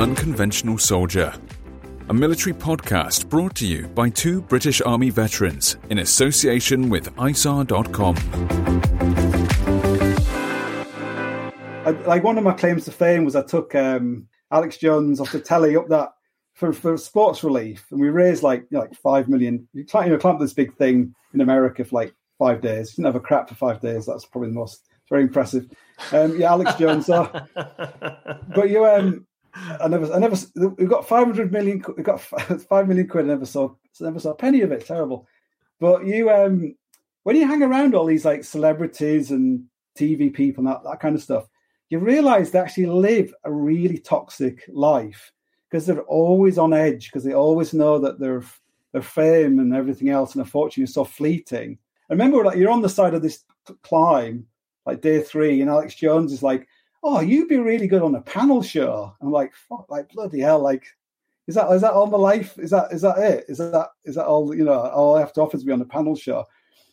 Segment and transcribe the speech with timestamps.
[0.00, 1.34] Unconventional Soldier,
[2.08, 8.16] a military podcast brought to you by two British Army veterans in association with ISARR.com.
[11.84, 15.32] I, like one of my claims to fame was I took um, Alex Jones off
[15.32, 16.14] the telly up that
[16.54, 19.68] for, for sports relief, and we raised like you know, like five million.
[19.74, 22.94] You climb, you know, climb this big thing in America for like five days.
[22.94, 24.06] Didn't have a crap for five days.
[24.06, 25.68] That's probably the most very impressive.
[26.10, 27.04] Um, yeah, Alex Jones.
[27.04, 30.36] So, but you, um, I never, I never.
[30.54, 31.82] We've got five hundred million.
[31.96, 32.20] We got
[32.68, 33.24] five million quid.
[33.24, 34.86] I never saw, never saw a penny of it.
[34.86, 35.26] Terrible.
[35.78, 36.74] But you, um,
[37.22, 39.64] when you hang around all these like celebrities and
[39.98, 41.48] TV people and that, that kind of stuff,
[41.88, 45.32] you realize they actually live a really toxic life
[45.68, 48.42] because they're always on edge because they always know that their
[48.92, 51.78] their fame and everything else and their fortune is so fleeting.
[52.08, 53.44] And remember, like you're on the side of this
[53.82, 54.46] climb,
[54.84, 56.66] like day three, and Alex Jones is like,
[57.02, 60.60] "Oh, you'd be really good on a panel show." I'm like, "Fuck, like bloody hell,
[60.60, 60.84] like."
[61.46, 62.56] Is that is that all my life?
[62.58, 63.44] Is that is that it?
[63.48, 64.72] Is that is that all you know?
[64.72, 66.44] All I have to offer is be on a panel show,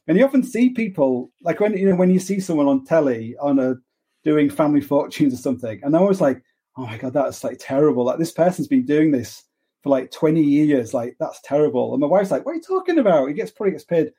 [0.07, 3.35] and you often see people like when you know when you see someone on telly
[3.39, 3.75] on a
[4.23, 6.41] doing family fortunes or something, and I was like,
[6.77, 8.05] oh my god, that's like terrible.
[8.05, 9.43] Like this person's been doing this
[9.83, 10.93] for like 20 years.
[10.93, 11.93] Like that's terrible.
[11.93, 13.27] And my wife's like, what are you talking about?
[13.27, 14.11] He gets probably gets paid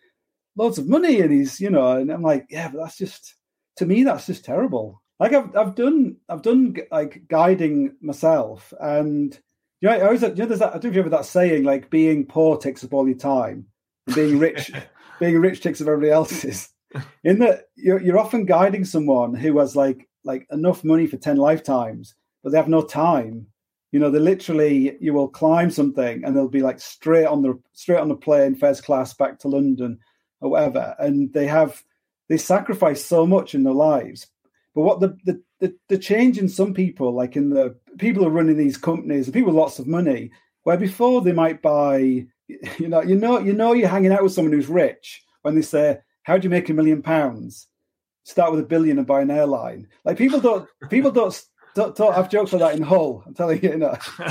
[0.57, 3.35] loads of money and he's, you know, and I'm like, yeah, but that's just
[3.77, 5.03] to me, that's just terrible.
[5.19, 9.39] Like I've I've done I've done like guiding myself and
[9.81, 11.25] you know, I always you know there's that I don't know if you ever that
[11.25, 13.67] saying like being poor takes up all your time
[14.07, 14.73] and being rich
[15.21, 16.71] being rich takes up everybody else's.
[17.23, 21.37] In that you're you're often guiding someone who has like like enough money for 10
[21.37, 23.47] lifetimes but they have no time.
[23.93, 27.59] You know, they literally you will climb something and they'll be like straight on the
[27.73, 29.99] straight on the plane, first class back to London
[30.41, 30.95] or whatever.
[30.99, 31.83] And they have
[32.29, 34.27] they sacrifice so much in their lives.
[34.79, 38.29] But what the the, the, the change in some people, like in the people who
[38.29, 40.31] are running these companies, the people with lots of money,
[40.63, 41.99] where before they might buy,
[42.79, 45.63] you know, you know, you know you're hanging out with someone who's rich when they
[45.63, 47.67] say, How do you make a million pounds?
[48.23, 49.89] Start with a billion and buy an airline.
[50.05, 51.45] Like people don't people don't
[51.75, 53.25] don't, don't have jokes like that in Hull.
[53.27, 53.99] I'm telling you, you know.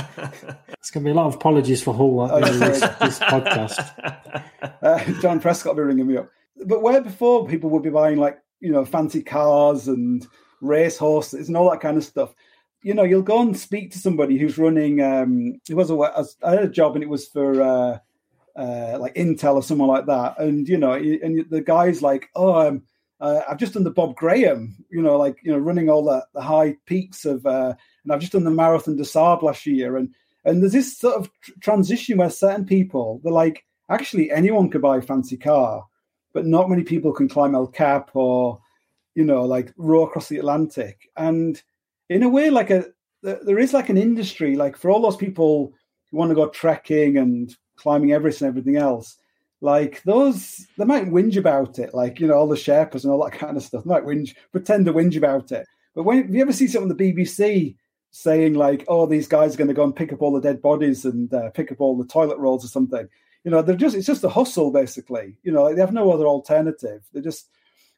[0.78, 3.92] It's going to be a lot of apologies for Hull uh, in this, this podcast.
[4.80, 6.30] Uh, John Prescott will be ringing me up.
[6.64, 10.26] But where before people would be buying like you know fancy cars and
[10.60, 12.34] race horses and all that kind of stuff.
[12.82, 15.02] You know, you'll go and speak to somebody who's running.
[15.02, 17.98] Um, it was a I had a job and it was for uh,
[18.56, 22.54] uh, like Intel or someone like that, and you know, and the guy's like, oh.
[22.66, 22.82] Um,
[23.20, 26.24] uh, I've just done the Bob Graham, you know, like you know, running all the,
[26.34, 27.74] the high peaks of, uh,
[28.04, 30.14] and I've just done the Marathon des Sables last year, and
[30.44, 34.82] and there's this sort of tr- transition where certain people they're like, actually, anyone could
[34.82, 35.84] buy a fancy car,
[36.32, 38.60] but not many people can climb El Cap or,
[39.14, 41.60] you know, like row across the Atlantic, and
[42.08, 42.86] in a way, like a
[43.22, 45.72] there is like an industry, like for all those people
[46.10, 49.16] who want to go trekking and climbing Everest and everything else
[49.60, 53.24] like those they might whinge about it, like you know, all the Sherpas and all
[53.24, 53.84] that kind of stuff.
[53.84, 55.66] They might whinge, pretend to whinge about it.
[55.94, 57.76] But when you ever see something on the BBC
[58.10, 60.62] saying like, "Oh, these guys are going to go and pick up all the dead
[60.62, 63.08] bodies and uh, pick up all the toilet rolls or something."
[63.44, 65.36] You know, they're just it's just a hustle basically.
[65.42, 67.02] You know, like they have no other alternative.
[67.12, 67.48] They just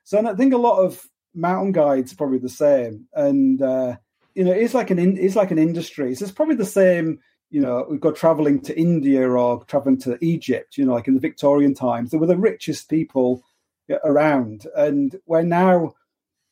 [0.05, 3.97] so and I think a lot of mountain guides probably the same, and uh,
[4.35, 6.15] you know, it's like an in, it's like an industry.
[6.15, 7.21] So it's probably the same.
[7.51, 10.79] You know, we've got traveling to India or traveling to Egypt.
[10.79, 13.43] You know, like in the Victorian times, they were the richest people
[14.05, 15.95] around, and we're now.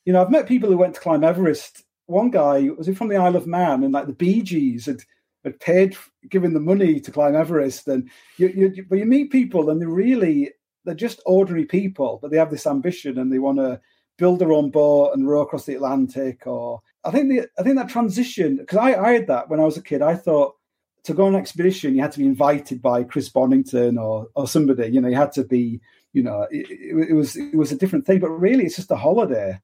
[0.05, 3.09] You know, I've met people who went to climb Everest one guy was he from
[3.09, 5.01] the Isle of Man, and like the Bee Gees had
[5.43, 5.95] had paid,
[6.29, 9.87] given the money to climb Everest, and you, you, but you meet people, and they're
[9.87, 10.51] really
[10.85, 13.79] they're just ordinary people, but they have this ambition, and they want to
[14.17, 16.45] build their own boat and row across the Atlantic.
[16.45, 19.65] Or I think the I think that transition because I, I had that when I
[19.65, 20.01] was a kid.
[20.01, 20.55] I thought
[21.03, 24.47] to go on an expedition, you had to be invited by Chris Bonington or or
[24.47, 24.87] somebody.
[24.87, 25.81] You know, you had to be.
[26.11, 28.89] You know, it, it, it was it was a different thing, but really, it's just
[28.89, 29.59] a holiday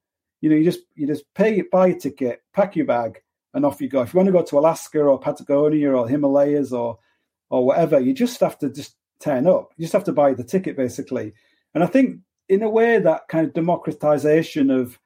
[0.46, 3.20] you know, you just you just pay buy a ticket, pack your bag,
[3.56, 4.02] and off you go.
[4.02, 7.00] If you want to go to Alaska or Patagonia or Himalayas or
[7.50, 9.72] or whatever, you just have to just turn up.
[9.78, 11.34] You just have to buy the ticket basically.
[11.74, 12.20] And I think
[12.50, 15.00] in a way that kind of democratization of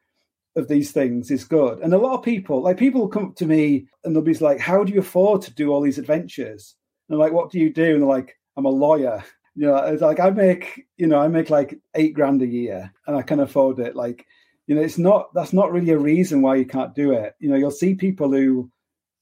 [0.56, 1.80] of these things is good.
[1.80, 4.84] And a lot of people, like people come to me and they'll be like, How
[4.84, 6.76] do you afford to do all these adventures?
[7.08, 7.94] And I'm like, What do you do?
[7.94, 9.24] And they're like, I'm a lawyer.
[9.56, 12.94] You know, it's like I make, you know, I make like eight grand a year
[13.06, 13.96] and I can afford it.
[13.96, 14.26] Like
[14.70, 17.34] you know, it's not that's not really a reason why you can't do it.
[17.40, 18.70] You know, you'll see people who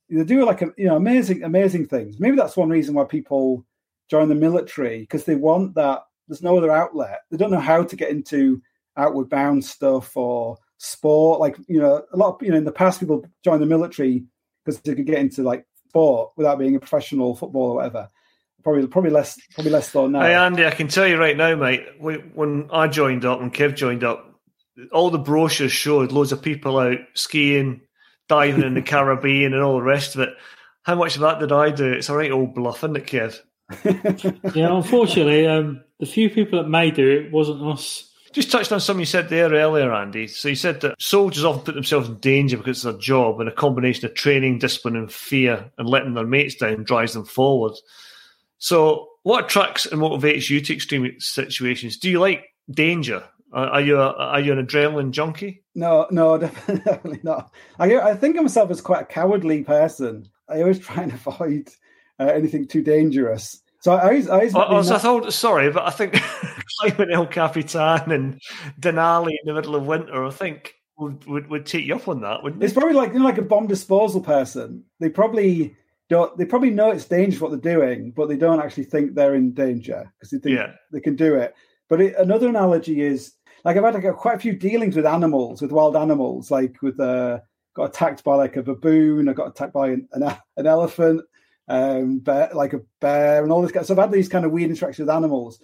[0.10, 2.20] they do like you know amazing amazing things.
[2.20, 3.66] Maybe that's one reason why people
[4.10, 6.02] join the military because they want that.
[6.28, 7.22] There's no other outlet.
[7.32, 8.62] They don't know how to get into
[8.98, 11.40] outward bound stuff or sport.
[11.40, 14.26] Like you know, a lot of you know in the past people join the military
[14.66, 18.10] because they could get into like sport without being a professional footballer or whatever.
[18.64, 20.20] Probably, probably less, probably less so now.
[20.24, 21.86] Hey Andy, I can tell you right now, mate.
[22.02, 24.27] When I joined up, when Kev joined up,
[24.92, 27.82] all the brochures showed loads of people out skiing,
[28.28, 30.30] diving in the Caribbean, and all the rest of it.
[30.84, 31.92] How much of that did I do?
[31.92, 33.36] It's a right old bluff, isn't it, kid?
[34.56, 38.10] yeah, unfortunately, um, the few people that may do it wasn't us.
[38.32, 40.28] Just touched on something you said there earlier, Andy.
[40.28, 43.50] So you said that soldiers often put themselves in danger because it's their job, and
[43.50, 47.74] a combination of training, discipline, and fear, and letting their mates down drives them forward.
[48.60, 51.98] So, what attracts and motivates you to extreme situations?
[51.98, 53.24] Do you like danger?
[53.54, 55.64] Are you a, are you an adrenaline junkie?
[55.74, 57.54] No, no, definitely not.
[57.80, 60.28] I I think of myself as quite a cowardly person.
[60.50, 61.70] I always try and avoid
[62.20, 63.62] uh, anything too dangerous.
[63.82, 66.14] So I always, I always I, I, I thought, sorry, but I think
[66.80, 68.42] climbing El Capitan and
[68.80, 72.22] Denali in the middle of winter, I think would, would, would take you up on
[72.22, 72.66] that, wouldn't it?
[72.66, 74.84] It's probably like you know, like a bomb disposal person.
[75.00, 75.76] They probably
[76.10, 76.36] don't.
[76.38, 79.54] They probably know it's dangerous what they're doing, but they don't actually think they're in
[79.54, 80.74] danger because they think yeah.
[80.92, 81.54] they can do it.
[81.90, 85.62] But it, another analogy is like I've had like, quite a few dealings with animals,
[85.62, 87.40] with wild animals, like with uh,
[87.76, 91.22] got attacked by like a baboon, I got attacked by an, an, an elephant,
[91.68, 93.88] um, bear, like a bear, and all this.
[93.88, 95.60] So I've had these kind of weird interactions with animals.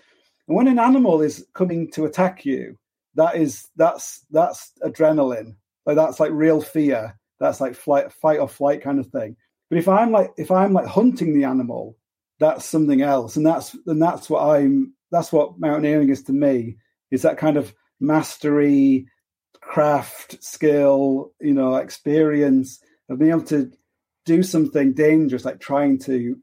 [0.47, 2.77] And when an animal is coming to attack you,
[3.15, 5.55] that is that's that's adrenaline.
[5.85, 7.17] Like that's like real fear.
[7.39, 9.35] That's like flight, fight or flight kind of thing.
[9.69, 11.97] But if I'm like if I'm like hunting the animal,
[12.39, 14.93] that's something else, and that's and that's what I'm.
[15.13, 16.77] That's what mountaineering is to me.
[17.11, 19.05] Is that kind of mastery,
[19.61, 23.71] craft, skill, you know, experience of being able to
[24.25, 26.37] do something dangerous, like trying to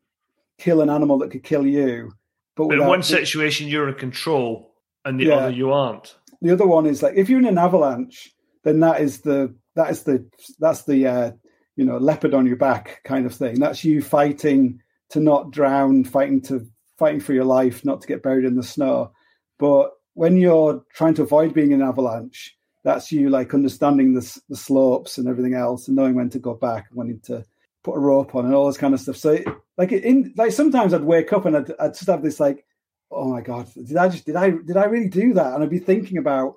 [0.58, 2.12] kill an animal that could kill you.
[2.56, 4.72] But, but in one situation, you're in control,
[5.04, 5.34] and the yeah.
[5.34, 6.16] other you aren't.
[6.40, 8.32] The other one is like if you're in an avalanche,
[8.64, 10.26] then that is the that is the
[10.58, 11.32] that's the uh,
[11.76, 13.58] you know leopard on your back kind of thing.
[13.58, 16.66] That's you fighting to not drown, fighting to
[17.00, 19.10] fighting for your life, not to get buried in the snow.
[19.58, 22.54] But when you're trying to avoid being an avalanche,
[22.84, 26.52] that's you like understanding the, the slopes and everything else and knowing when to go
[26.54, 27.42] back and when to
[27.82, 29.16] put a rope on and all this kind of stuff.
[29.16, 29.38] So
[29.78, 32.66] like in like sometimes I'd wake up and I'd, I'd just have this like,
[33.10, 35.54] oh my god, did I just did I did I really do that?
[35.54, 36.56] And I'd be thinking about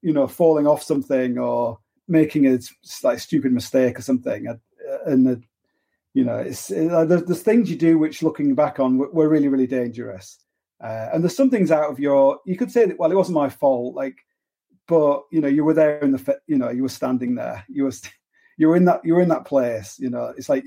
[0.00, 1.78] you know falling off something or
[2.08, 2.58] making a
[3.02, 4.48] like stupid mistake or something.
[4.48, 4.56] Uh,
[5.04, 5.42] and the,
[6.16, 9.48] you know, it's it, there's, there's things you do which looking back on were really
[9.48, 10.38] really dangerous.
[10.82, 13.34] Uh, and there's some things out of your, you could say that, well, it wasn't
[13.34, 14.16] my fault, like,
[14.88, 17.84] but you know, you were there in the, you know, you were standing there, you
[17.84, 17.92] were,
[18.58, 20.64] you were in that, you were in that place, you know, it's like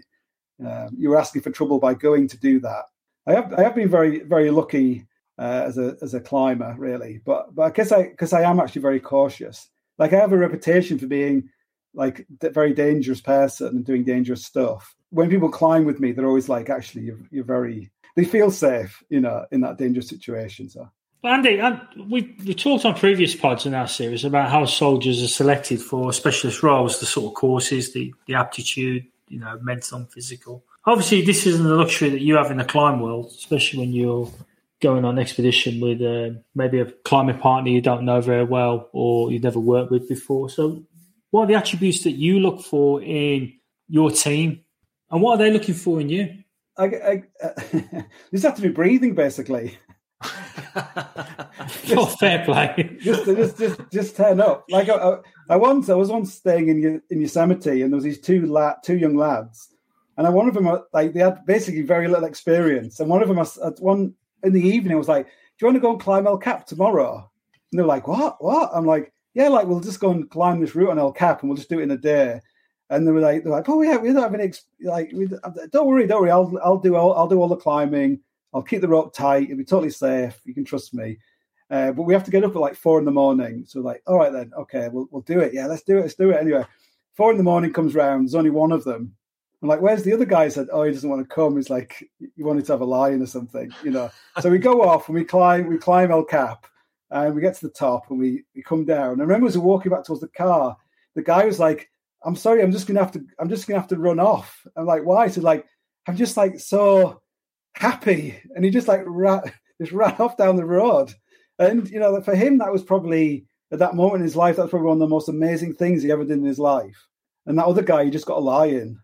[0.65, 2.85] um, you were asking for trouble by going to do that.
[3.25, 5.07] I have, I have been very, very lucky
[5.39, 8.59] uh, as a as a climber, really, but but I guess I because I am
[8.59, 9.69] actually very cautious.
[9.97, 11.49] Like I have a reputation for being
[11.93, 14.95] like very dangerous person and doing dangerous stuff.
[15.09, 19.03] When people climb with me, they're always like, actually, you're, you're very they feel safe,
[19.09, 20.69] you know, in that dangerous situation.
[20.69, 20.89] So.
[21.23, 21.61] Andy,
[22.09, 26.13] we we talked on previous pods in our series about how soldiers are selected for
[26.13, 30.63] specialist roles, the sort of courses, the the aptitude, you know, mental and physical.
[30.85, 34.31] Obviously, this isn't a luxury that you have in the climb world, especially when you're
[34.81, 38.89] going on an expedition with uh, maybe a climbing partner you don't know very well
[38.93, 40.49] or you've never worked with before.
[40.49, 40.83] So,
[41.31, 43.53] what are the attributes that you look for in
[43.87, 44.61] your team,
[45.11, 46.43] and what are they looking for in you?
[46.77, 49.77] I, I, uh, just have to be breathing, basically.
[50.75, 52.97] oh, fair play.
[53.01, 54.65] just, just, just, just turn up.
[54.69, 55.17] Like I,
[55.49, 58.75] I, once, I was once staying in in Yosemite, and there was these two la-
[58.83, 59.69] two young lads,
[60.17, 63.27] and one of them, uh, like, they had basically very little experience, and one of
[63.27, 65.31] them, at one in the evening, was like, "Do
[65.61, 67.29] you want to go and climb El Cap tomorrow?"
[67.71, 68.43] And they're like, "What?
[68.43, 71.41] What?" I'm like, "Yeah, like we'll just go and climb this route on El Cap,
[71.41, 72.41] and we'll just do it in a day."
[72.89, 75.27] And they were like, "They're like, oh yeah, we don't have any ex- like, we,
[75.71, 78.19] don't worry, don't worry, I'll I'll do all, I'll do all the climbing."
[78.53, 79.43] I'll keep the rope tight.
[79.43, 80.39] It'll be totally safe.
[80.45, 81.17] You can trust me.
[81.69, 83.63] Uh, but we have to get up at like four in the morning.
[83.67, 85.53] So like, all right then, okay, we'll we'll do it.
[85.53, 86.01] Yeah, let's do it.
[86.01, 86.65] Let's do it anyway.
[87.13, 88.25] Four in the morning comes round.
[88.25, 89.13] There's only one of them.
[89.61, 90.45] I'm like, where's the other guy?
[90.45, 91.57] He said, oh, he doesn't want to come.
[91.57, 94.09] He's like, you wanted to have a lion or something, you know.
[94.39, 95.67] so we go off and we climb.
[95.67, 96.65] We climb El Cap,
[97.11, 99.13] and we get to the top and we we come down.
[99.13, 100.77] And I remember as we're walking back towards the car,
[101.15, 101.89] the guy was like,
[102.23, 103.25] I'm sorry, I'm just gonna have to.
[103.39, 104.65] I'm just gonna have to run off.
[104.75, 105.27] I'm like, why?
[105.27, 105.65] So like,
[106.07, 107.21] I'm just like so
[107.73, 109.41] happy, and he just like ran,
[109.81, 111.13] just ran off down the road.
[111.57, 114.69] And you know, for him, that was probably at that moment in his life, that's
[114.69, 117.07] probably one of the most amazing things he ever did in his life.
[117.45, 118.99] And that other guy, he just got a lion.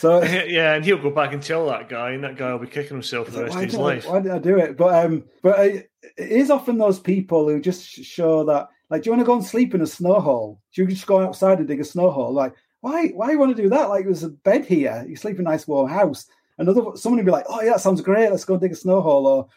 [0.00, 2.66] So yeah, and he'll go back and tell that guy, and that guy will be
[2.66, 4.08] kicking himself for the rest of his life.
[4.08, 4.78] why did I do it?
[4.78, 8.68] But um, but it is often those people who just show that.
[8.88, 10.58] Like, do you want to go and sleep in a snow hole?
[10.74, 12.32] Do you just go outside and dig a snow hole?
[12.32, 13.08] Like, why?
[13.08, 13.90] Why you want to do that?
[13.90, 15.04] Like, there's a bed here.
[15.06, 16.26] You sleep in a nice warm house.
[16.56, 18.30] Another someone would be like, "Oh yeah, that sounds great.
[18.30, 19.48] Let's go dig a snow hole, or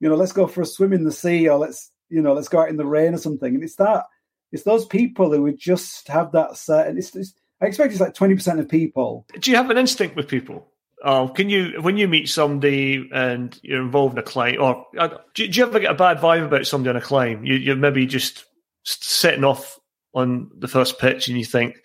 [0.00, 2.48] you know, let's go for a swim in the sea, or let's you know, let's
[2.48, 4.06] go out in the rain or something." And it's that
[4.52, 6.58] it's those people who would just have that.
[6.68, 9.26] And it's, it's I expect it's like twenty percent of people.
[9.38, 10.68] Do you have an instinct with people?
[11.04, 15.08] Oh, can you when you meet somebody and you're involved in a climb, or uh,
[15.34, 17.44] do, do, you ever get a bad vibe about somebody on a climb?
[17.44, 18.44] You, you're maybe just
[18.84, 19.78] setting off
[20.14, 21.84] on the first pitch, and you think,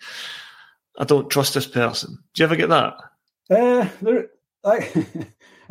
[0.98, 2.94] "I don't trust this person." Do you ever get that?
[3.50, 4.26] Uh, there,
[4.64, 5.06] I,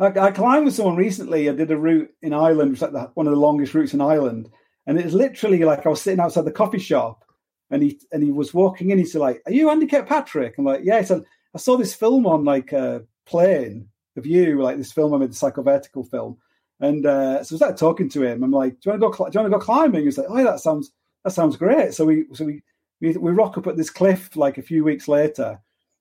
[0.00, 1.48] I, climbed with someone recently.
[1.48, 3.94] I did a route in Ireland, which was like the, one of the longest routes
[3.94, 4.50] in Ireland,
[4.86, 7.24] and it's literally like I was sitting outside the coffee shop,
[7.70, 8.98] and he and he was walking in.
[8.98, 12.26] He's like, "Are you Andy Kirkpatrick?" I'm like, "Yeah." He said, "I saw this film
[12.26, 16.38] on like a uh, plane of you, like this film I made, the psychovertical film."
[16.80, 18.42] And uh, so I started talking to him.
[18.42, 19.12] I'm like, "Do you want to go?
[19.12, 20.92] Cl- do you want to go climbing?" He's like, "Oh, yeah, that sounds
[21.24, 22.62] that sounds great." So we so we,
[23.00, 25.60] we we rock up at this cliff like a few weeks later,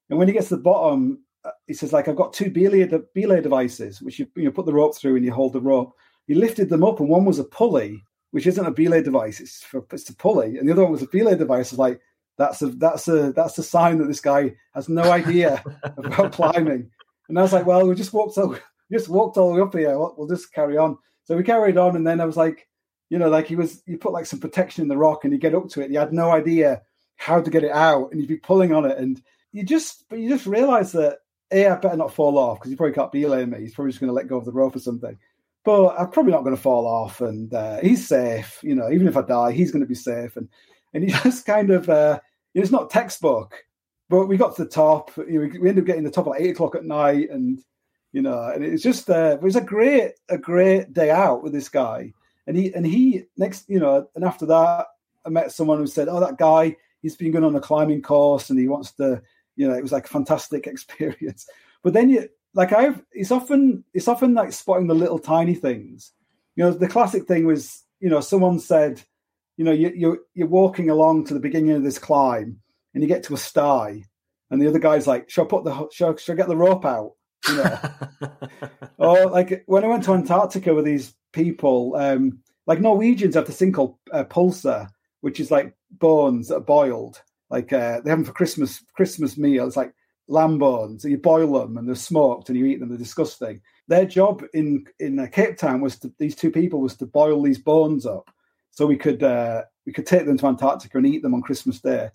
[0.10, 1.20] and when he gets to the bottom,
[1.66, 4.96] he says like I've got two belay, belay devices which you you put the rope
[4.96, 5.94] through and you hold the rope.
[6.28, 9.40] He lifted them up and one was a pulley, which isn't a belay device.
[9.40, 11.72] It's for it's a pulley, and the other one was a belay device.
[11.72, 12.02] It's like
[12.38, 15.64] that's a that's a that's a sign that this guy has no idea
[15.98, 16.92] about climbing.
[17.30, 18.58] And I was like, well, we just walked all
[18.92, 19.98] just walked all the way up here.
[19.98, 20.98] We'll, we'll just carry on.
[21.26, 22.68] So we carried on, and then I was like,
[23.10, 25.40] you know, like he was you put like some protection in the rock, and you
[25.40, 25.92] get up to it.
[25.92, 26.82] You had no idea
[27.18, 30.20] how to get it out, and you'd be pulling on it, and you just but
[30.20, 31.20] you just realize that
[31.52, 33.60] a, I better not fall off because he probably can't belay me.
[33.60, 35.18] He's probably just going to let go of the rope or something.
[35.68, 38.58] But I'm probably not going to fall off, and uh, he's safe.
[38.64, 40.38] You know, even if I die, he's going to be safe.
[40.38, 40.48] And
[40.94, 42.22] and he just kind of, uh,
[42.54, 43.54] it's not textbook,
[44.08, 45.12] but we got to the top.
[45.18, 47.60] You know, we, ended up getting the top at eight o'clock at night, and
[48.14, 51.52] you know, and it's just uh, it was a great a great day out with
[51.52, 52.14] this guy.
[52.48, 54.86] And he and he next, you know, and after that,
[55.26, 58.50] I met someone who said, "Oh, that guy, he's been going on a climbing course,
[58.50, 59.22] and he wants to."
[59.58, 61.46] you know, it was like a fantastic experience.
[61.84, 66.12] But then you like I've it's often it's often like spotting the little tiny things.
[66.56, 69.00] You know, the classic thing was, you know, someone said,
[69.58, 72.60] you know, you, you're you're walking along to the beginning of this climb
[72.94, 74.04] and you get to a sty,
[74.50, 76.84] and the other guy's like, "Shall I put the shall, shall I get the rope
[76.84, 77.12] out?"
[77.48, 77.80] You know,
[78.98, 83.60] or like when I went to Antarctica with these people, um, like Norwegians have this
[83.60, 84.90] thing called uh, pølse,
[85.22, 87.22] which is like bones that are boiled,
[87.52, 89.68] like uh, they have them for Christmas Christmas meal.
[89.68, 89.94] It's like
[90.28, 91.04] lamb bones.
[91.04, 92.90] and you boil them and they're smoked and you eat them.
[92.90, 93.62] They're disgusting.
[93.88, 97.42] Their job in in uh, Cape Town was to these two people was to boil
[97.42, 98.30] these bones up
[98.72, 101.80] so we could uh, we could take them to Antarctica and eat them on Christmas
[101.80, 102.10] Day.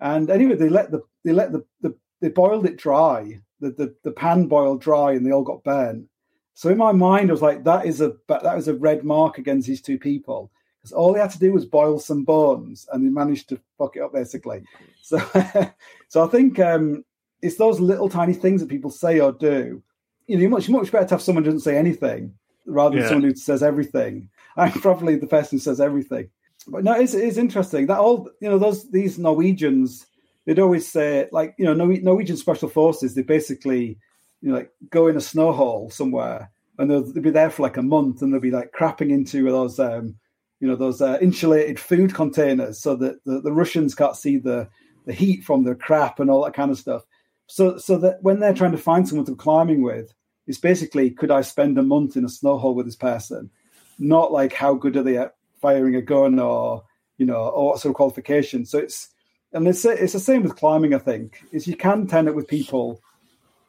[0.00, 3.40] And anyway, they let the they let the, the they boiled it dry.
[3.60, 6.06] The, the the pan boiled dry and they all got burnt.
[6.54, 9.38] So in my mind, I was like, that is a that was a red mark
[9.38, 10.50] against these two people
[10.84, 13.96] because all they had to do was boil some bones, and they managed to fuck
[13.96, 14.62] it up basically.
[15.02, 15.18] So,
[16.08, 17.04] so I think um,
[17.44, 19.82] it's those little tiny things that people say or do.
[20.26, 22.32] You know, much much better to have someone who doesn't say anything
[22.66, 23.08] rather than yeah.
[23.08, 24.28] someone who says everything.
[24.56, 26.30] I'm probably the person who says everything.
[26.66, 30.06] But no, it's, it's interesting that all you know those these Norwegians
[30.46, 33.98] they'd always say like you know Norwegian special forces they basically
[34.40, 37.62] you know like go in a snow hole somewhere and they'll, they'll be there for
[37.62, 40.16] like a month and they'll be like crapping into those um,
[40.60, 44.68] you know those uh, insulated food containers so that the, the Russians can't see the
[45.04, 47.02] the heat from the crap and all that kind of stuff.
[47.46, 50.12] So so that when they're trying to find someone to climbing with,
[50.46, 53.50] it's basically could I spend a month in a snow hole with this person,
[53.98, 56.84] not like how good are they at firing a gun or
[57.18, 58.64] you know or what sort of qualification.
[58.64, 59.10] So it's
[59.52, 60.94] and it's it's the same with climbing.
[60.94, 63.00] I think is you can tend it with people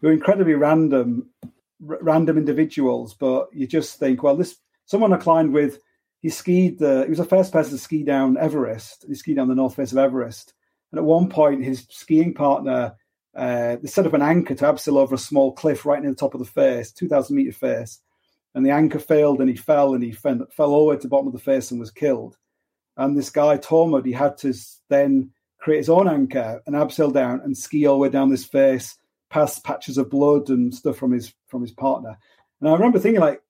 [0.01, 5.17] who are incredibly random, r- random individuals, but you just think, well, this someone I
[5.17, 5.79] climbed with
[6.22, 9.05] he skied the he was the first person to ski down Everest.
[9.08, 10.53] He skied down the north face of Everest.
[10.91, 12.96] And at one point his skiing partner
[13.36, 16.15] uh, they set up an anchor to abseil over a small cliff right near the
[16.15, 18.00] top of the face, 2,000 meter face.
[18.54, 21.01] And the anchor failed and he fell and he fell, fell all the way to
[21.01, 22.38] the bottom of the face and was killed.
[22.96, 24.54] And this guy, Tormod, he had to
[24.89, 28.46] then create his own anchor and abseil down and ski all the way down this
[28.46, 28.98] face,
[29.30, 32.18] past patches of blood and stuff from his from his partner.
[32.62, 33.42] And I remember thinking, like,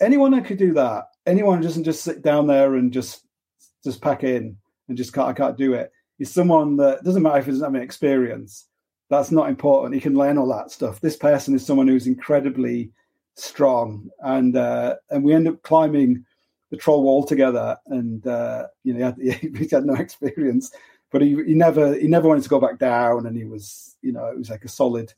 [0.00, 3.24] anyone that could do that, anyone doesn't just sit down there and just
[3.82, 5.90] just pack in and just can't I can't do it.
[6.18, 8.66] Is someone that doesn't matter if he doesn't have any experience.
[9.10, 9.94] That's not important.
[9.94, 11.00] He can learn all that stuff.
[11.00, 12.92] This person is someone who's incredibly
[13.34, 16.24] strong, and uh, and we end up climbing
[16.70, 17.76] the troll wall together.
[17.86, 20.72] And uh, you know, he had, he had no experience,
[21.10, 24.12] but he, he never he never wanted to go back down, and he was you
[24.12, 25.12] know it was like a solid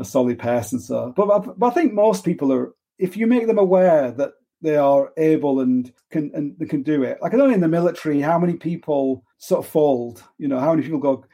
[0.00, 0.80] a solid person.
[0.80, 4.76] So, but, but I think most people are if you make them aware that they
[4.76, 7.18] are able and can and they can do it.
[7.22, 10.24] Like I don't know in the military how many people sort of fold.
[10.38, 11.24] You know how many people go,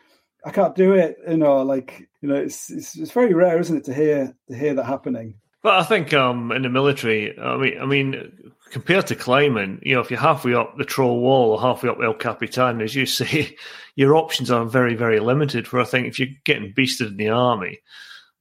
[0.44, 1.16] I can't do it.
[1.28, 4.56] You know, like you know, it's it's, it's very rare, isn't it, to hear to
[4.56, 5.34] hear that happening.
[5.62, 9.94] But I think um, in the military, I mean, I mean, compared to climbing, you
[9.94, 13.06] know, if you're halfway up the troll wall or halfway up El Capitan, as you
[13.06, 13.56] say,
[13.96, 15.66] your options are very, very limited.
[15.66, 17.78] For I think if you're getting beasted in the army,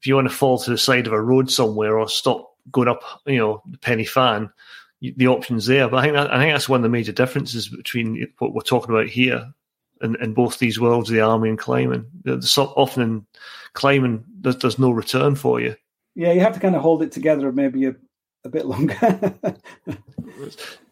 [0.02, 2.90] if you want to fall to the side of a road somewhere or stop going
[2.90, 4.50] up, you know, the Pen y Fan,
[5.02, 5.88] the options there.
[5.88, 8.62] But I think that, I think that's one of the major differences between what we're
[8.64, 9.54] talking about here
[10.04, 12.06] and, and both these worlds, the army and climbing.
[12.24, 13.26] There's often in
[13.74, 15.76] climbing, there's, there's no return for you.
[16.16, 17.96] Yeah, you have to kind of hold it together maybe a,
[18.46, 19.34] a bit longer.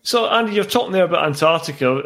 [0.02, 2.02] so, Andy, you're talking there about Antarctica,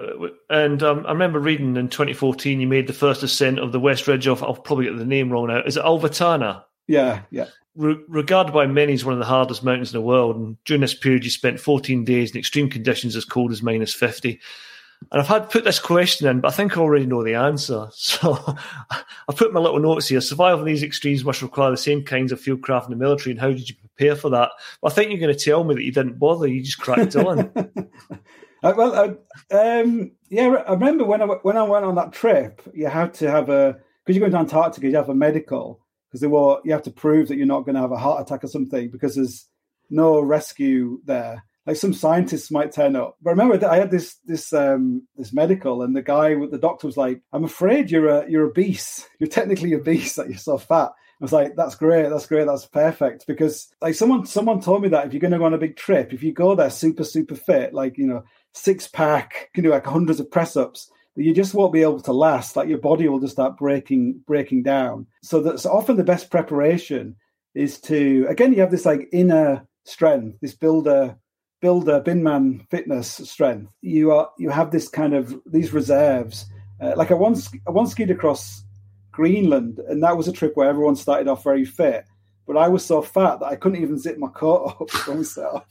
[0.49, 4.07] and um, I remember reading in 2014 you made the first ascent of the West
[4.07, 6.63] Ridge of, I'll probably get the name wrong now, is it Ulvetanna?
[6.87, 10.35] Yeah, yeah re- regarded by many as one of the hardest mountains in the world.
[10.35, 13.93] And during this period, you spent 14 days in extreme conditions as cold as minus
[13.93, 14.39] 50.
[15.11, 17.89] And I've had put this question in, but I think I already know the answer.
[17.95, 18.37] So
[19.27, 20.21] I've put my little notes here.
[20.21, 23.31] Survival in these extremes must require the same kinds of field craft in the military.
[23.31, 24.51] And how did you prepare for that?
[24.81, 26.47] Well, I think you're going to tell me that you didn't bother.
[26.47, 27.51] You just cracked on.
[28.63, 28.95] Uh, well,
[29.51, 33.13] uh, um, yeah, I remember when I when I went on that trip, you had
[33.15, 36.61] to have a because you're going to Antarctica, you have a medical, because they were
[36.63, 38.89] you have to prove that you're not going to have a heart attack or something
[38.89, 39.47] because there's
[39.91, 41.43] no rescue there.
[41.65, 45.81] Like some scientists might turn up, but remember I had this this um this medical,
[45.81, 49.07] and the guy with the doctor was like, "I'm afraid you're a you're obese.
[49.19, 50.15] You're technically obese.
[50.15, 52.09] That you're so fat." I was like, "That's great.
[52.09, 52.45] That's great.
[52.45, 55.55] That's perfect." Because like someone someone told me that if you're going to go on
[55.55, 58.23] a big trip, if you go there super super fit, like you know
[58.53, 62.01] six pack, can do like hundreds of press ups, that you just won't be able
[62.01, 62.55] to last.
[62.55, 65.07] Like your body will just start breaking breaking down.
[65.23, 67.15] So that's often the best preparation
[67.55, 71.17] is to again you have this like inner strength, this builder
[71.65, 73.71] builder binman fitness strength.
[73.81, 76.45] You are you have this kind of these reserves.
[76.79, 78.63] Uh, like I once I once skied across
[79.11, 82.05] Greenland, and that was a trip where everyone started off very fit.
[82.45, 85.23] But I was so fat that I couldn't even zip my coat up when we
[85.23, 85.65] set off.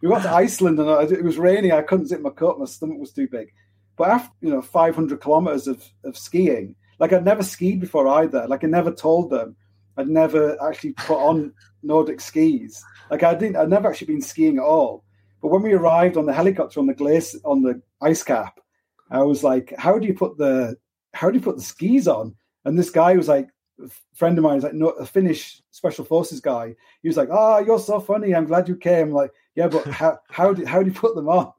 [0.00, 1.72] We got to Iceland and it was raining.
[1.72, 2.58] I couldn't zip my coat.
[2.58, 3.52] My stomach was too big.
[3.98, 8.46] But after you know 500 kilometers of, of skiing, like I'd never skied before either.
[8.48, 9.56] Like I never told them.
[9.98, 11.52] I'd never actually put on
[11.82, 12.82] Nordic skis.
[13.10, 13.56] Like I didn't.
[13.56, 15.04] I'd never actually been skiing at all.
[15.44, 18.58] But when we arrived on the helicopter on the glacier on the ice cap,
[19.10, 20.78] I was like, "How do you put the
[21.12, 23.50] how do you put the skis on?" And this guy was like,
[23.84, 26.74] a friend of mine was like, no, a Finnish special forces guy.
[27.02, 28.34] He was like, "Oh, you're so funny.
[28.34, 31.14] I'm glad you came." I'm like, yeah, but how how do how do you put
[31.14, 31.52] them on?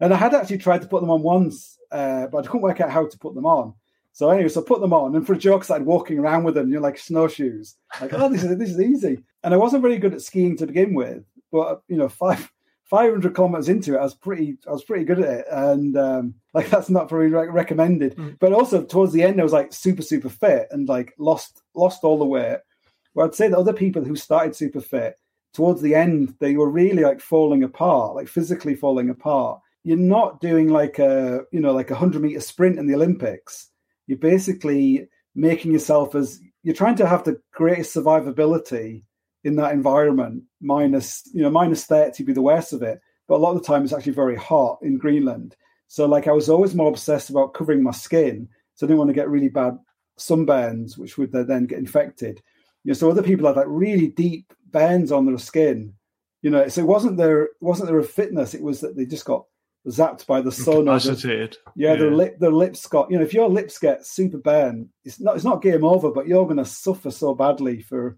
[0.00, 2.80] And I had actually tried to put them on once uh, but I couldn't work
[2.80, 3.74] out how to put them on.
[4.12, 6.42] So anyway, so I put them on, and for a joke, I started walking around
[6.42, 7.76] with them, you know, like snowshoes.
[8.00, 9.22] Like, oh, this is this is easy.
[9.44, 12.50] And I wasn't very good at skiing to begin with, but you know, five.
[12.88, 16.34] 500 kilometers into it, I was pretty, I was pretty good at it, and um,
[16.54, 18.16] like that's not very re- recommended.
[18.16, 18.38] Mm.
[18.38, 22.04] But also towards the end, I was like super, super fit and like lost, lost
[22.04, 22.58] all the weight.
[23.12, 25.18] Where I'd say that other people who started super fit
[25.54, 30.40] towards the end, they were really like falling apart, like physically falling apart you're not
[30.40, 33.70] doing like a you know like a hundred meter sprint in the Olympics.
[34.06, 39.04] You're basically making yourself as you're trying to have the greatest survivability
[39.44, 43.00] in that environment, minus you know minus thirty be the worst of it.
[43.26, 45.54] But a lot of the time, it's actually very hot in Greenland.
[45.86, 49.08] So like I was always more obsessed about covering my skin, so I didn't want
[49.08, 49.78] to get really bad
[50.18, 52.42] sunburns, which would then get infected.
[52.84, 55.94] You know, so other people had like really deep burns on their skin.
[56.42, 59.44] You know, so it wasn't their wasn't their fitness; it was that they just got
[59.86, 60.80] zapped by the sun.
[60.80, 61.56] Incapacitated.
[61.74, 63.10] yeah, their lip, their lips got.
[63.10, 66.28] You know, if your lips get super burned, it's not it's not game over, but
[66.28, 68.16] you're going to suffer so badly for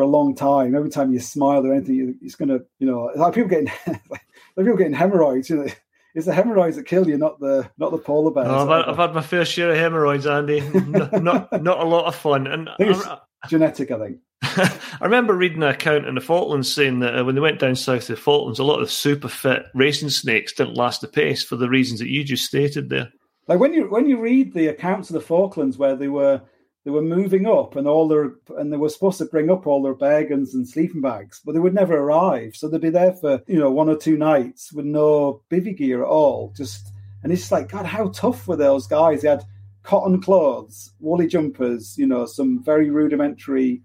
[0.00, 0.74] for a long time.
[0.74, 3.70] Every time you smile or anything, it's going to, you know, like people getting
[4.08, 4.22] like
[4.56, 5.50] people getting hemorrhoids.
[5.50, 5.66] You know,
[6.14, 8.48] it's the hemorrhoids that kill you, not the not the polar bears.
[8.48, 10.60] No, I've, had, I've, had, my fair share of hemorrhoids, Andy.
[10.60, 12.46] not, not, not a lot of fun.
[12.46, 14.18] And I genetic, I think.
[14.42, 17.76] I remember reading an account in the Falklands saying that uh, when they went down
[17.76, 21.44] south to the Falklands, a lot of super fit racing snakes didn't last the pace
[21.44, 23.12] for the reasons that you just stated there.
[23.48, 26.40] Like when you when you read the accounts of the Falklands where they were
[26.84, 29.82] they were moving up and all their and they were supposed to bring up all
[29.82, 32.56] their bergens and sleeping bags, but they would never arrive.
[32.56, 36.02] So they'd be there for you know one or two nights with no bivy gear
[36.02, 36.52] at all.
[36.56, 39.22] Just and it's like God, how tough were those guys?
[39.22, 39.44] They had
[39.82, 43.82] cotton clothes, woolly jumpers, you know, some very rudimentary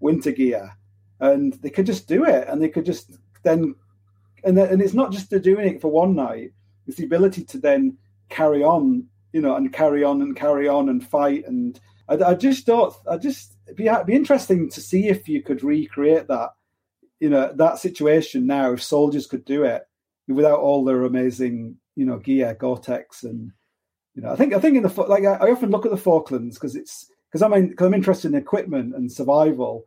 [0.00, 0.76] winter gear,
[1.20, 3.74] and they could just do it, and they could just then
[4.44, 6.52] and and it's not just the doing it for one night;
[6.86, 10.88] it's the ability to then carry on, you know, and carry on and carry on
[10.88, 15.28] and fight and I, I just thought I just be, be interesting to see if
[15.28, 16.50] you could recreate that,
[17.20, 18.72] you know, that situation now.
[18.72, 19.82] If soldiers could do it
[20.28, 23.52] without all their amazing, you know, gear, Gore-Tex, and
[24.14, 26.56] you know, I think I think in the like I, often look at the Falklands
[26.56, 29.86] because it's because I'm cause I'm interested in equipment and survival.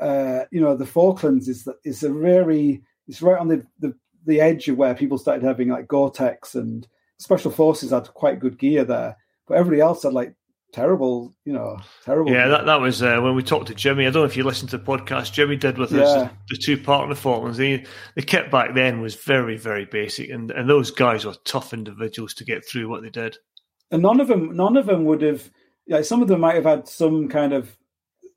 [0.00, 4.40] Uh, you know, the Falklands is is a very it's right on the, the the
[4.40, 6.86] edge of where people started having like Gore-Tex and
[7.18, 10.34] special forces had quite good gear there, but everybody else had like
[10.72, 12.32] terrible, you know, terrible.
[12.32, 14.06] Yeah, that, that was uh, when we talked to Jimmy.
[14.06, 16.02] I don't know if you listened to the podcast Jimmy did with yeah.
[16.02, 17.58] us, the two part of the Falklands.
[17.58, 21.72] The, the kit back then was very, very basic, and, and those guys were tough
[21.72, 23.36] individuals to get through what they did.
[23.90, 25.50] And none of them, none of them would have.
[25.88, 27.76] Like some of them might have had some kind of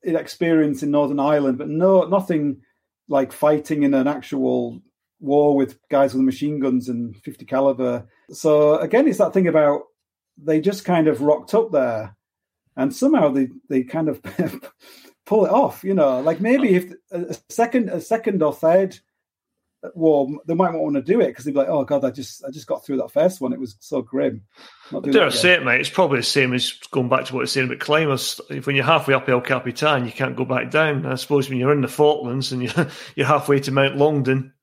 [0.04, 2.62] experience in Northern Ireland, but no, nothing
[3.08, 4.82] like fighting in an actual
[5.20, 8.08] war with guys with machine guns and 50 caliber.
[8.32, 9.84] So again, it's that thing about
[10.38, 12.16] they just kind of rocked up there
[12.76, 14.22] and somehow they they kind of
[15.26, 15.84] pull it off.
[15.84, 18.98] You know, like maybe if a second a second or third
[19.84, 22.04] uh, war, they might not want to do it because they'd be like, "Oh God,
[22.04, 23.54] I just I just got through that first one.
[23.54, 24.44] It was so grim."
[25.12, 25.82] Dare I say it, mate?
[25.82, 28.40] It's probably the same as going back to what I was saying about climbers.
[28.64, 31.06] When you're halfway up El Capitan, you can't go back down.
[31.06, 34.54] I suppose when you're in the Falklands and you're, you're halfway to Mount Longdon,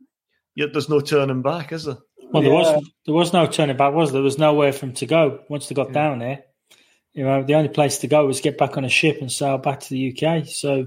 [0.56, 1.98] there's no turning back, is there?
[2.32, 2.58] Well, there yeah.
[2.58, 4.20] was there was no turning back, was there?
[4.20, 5.92] There was nowhere for them to go once they got yeah.
[5.92, 6.44] down there
[7.14, 9.58] you know, the only place to go was get back on a ship and sail
[9.58, 10.46] back to the UK.
[10.46, 10.86] So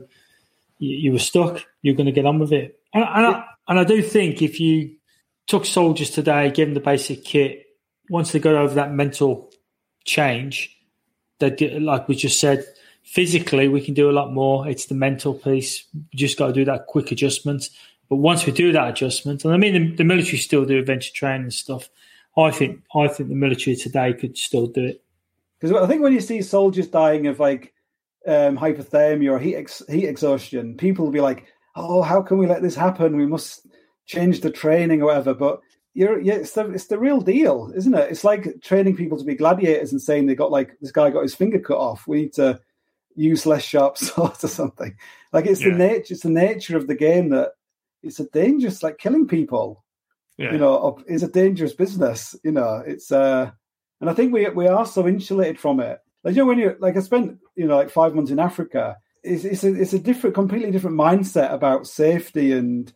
[0.79, 1.65] you, you were stuck.
[1.81, 2.79] You're going to get on with it.
[2.93, 4.95] And, and, I, and I do think if you
[5.47, 7.65] took soldiers today, give them the basic kit,
[8.09, 9.51] once they got over that mental
[10.03, 10.75] change,
[11.39, 12.65] that like we just said,
[13.03, 14.67] physically we can do a lot more.
[14.67, 15.85] It's the mental piece.
[15.93, 17.69] We just got to do that quick adjustment.
[18.09, 21.13] But once we do that adjustment, and I mean the, the military still do adventure
[21.13, 21.89] training and stuff.
[22.37, 25.04] I think I think the military today could still do it.
[25.65, 27.73] Because I think when you see soldiers dying of like
[28.27, 32.45] um, hypothermia or heat ex- heat exhaustion, people will be like, "Oh, how can we
[32.45, 33.17] let this happen?
[33.17, 33.65] We must
[34.05, 35.61] change the training or whatever." But
[35.95, 38.11] you're, yeah, it's the it's the real deal, isn't it?
[38.11, 41.23] It's like training people to be gladiators and saying they got like this guy got
[41.23, 42.05] his finger cut off.
[42.07, 42.59] We need to
[43.15, 44.95] use less sharp swords or something.
[45.33, 45.71] Like it's yeah.
[45.71, 47.53] the nature, it's the nature of the game that
[48.03, 49.83] it's a dangerous, like killing people.
[50.37, 50.51] Yeah.
[50.51, 52.35] You know, is a dangerous business.
[52.43, 53.51] You know, it's uh
[54.01, 55.99] and I think we we are so insulated from it.
[56.23, 58.97] Like you know, when you like I spent you know like five months in Africa,
[59.23, 62.91] it's it's a, it's a different, completely different mindset about safety and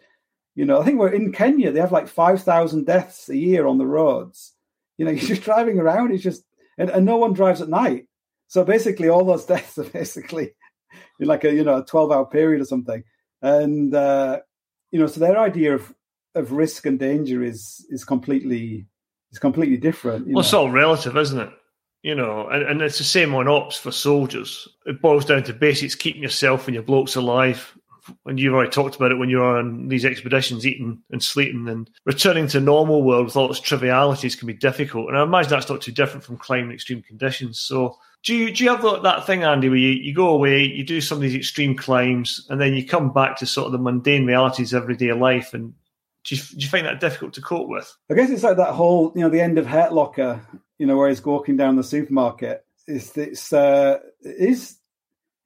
[0.55, 1.71] you know I think we're in Kenya.
[1.71, 4.53] They have like five thousand deaths a year on the roads.
[4.97, 6.11] You know, you're just driving around.
[6.11, 6.43] It's just
[6.77, 8.07] and, and no one drives at night.
[8.47, 10.55] So basically, all those deaths are basically
[11.19, 13.03] in like a you know a twelve hour period or something.
[13.41, 14.39] And uh,
[14.91, 15.93] you know, so their idea of
[16.35, 18.87] of risk and danger is is completely
[19.29, 20.25] it's completely different.
[20.25, 20.39] well, know.
[20.39, 21.49] it's all relative, isn't it?
[22.01, 24.67] You know, and, and it's the same on ops for soldiers.
[24.85, 27.75] It boils down to basics: keeping yourself and your blokes alive.
[28.25, 31.87] And you've already talked about it when you're on these expeditions, eating and sleeping, and
[32.05, 35.09] returning to normal world with all its trivialities can be difficult.
[35.09, 37.59] And I imagine that's not too different from climbing extreme conditions.
[37.59, 40.83] So, do you do you have that thing, Andy, where you, you go away, you
[40.83, 43.77] do some of these extreme climbs, and then you come back to sort of the
[43.77, 45.73] mundane realities of everyday life, and
[46.23, 47.95] do you, do you find that difficult to cope with?
[48.11, 50.41] I guess it's like that whole, you know, the end of Hurt Locker,
[50.77, 52.65] you know, where he's walking down the supermarket.
[52.87, 54.79] It's, it's, uh, is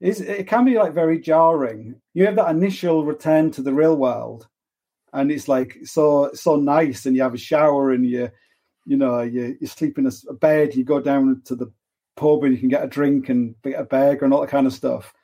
[0.00, 2.00] is it can be like very jarring.
[2.12, 4.46] You have that initial return to the real world,
[5.14, 8.30] and it's like so so nice, and you have a shower, and you
[8.84, 11.72] you know you you sleep in a bed, you go down to the
[12.16, 14.66] pub, and you can get a drink and get a burger and all that kind
[14.66, 15.14] of stuff.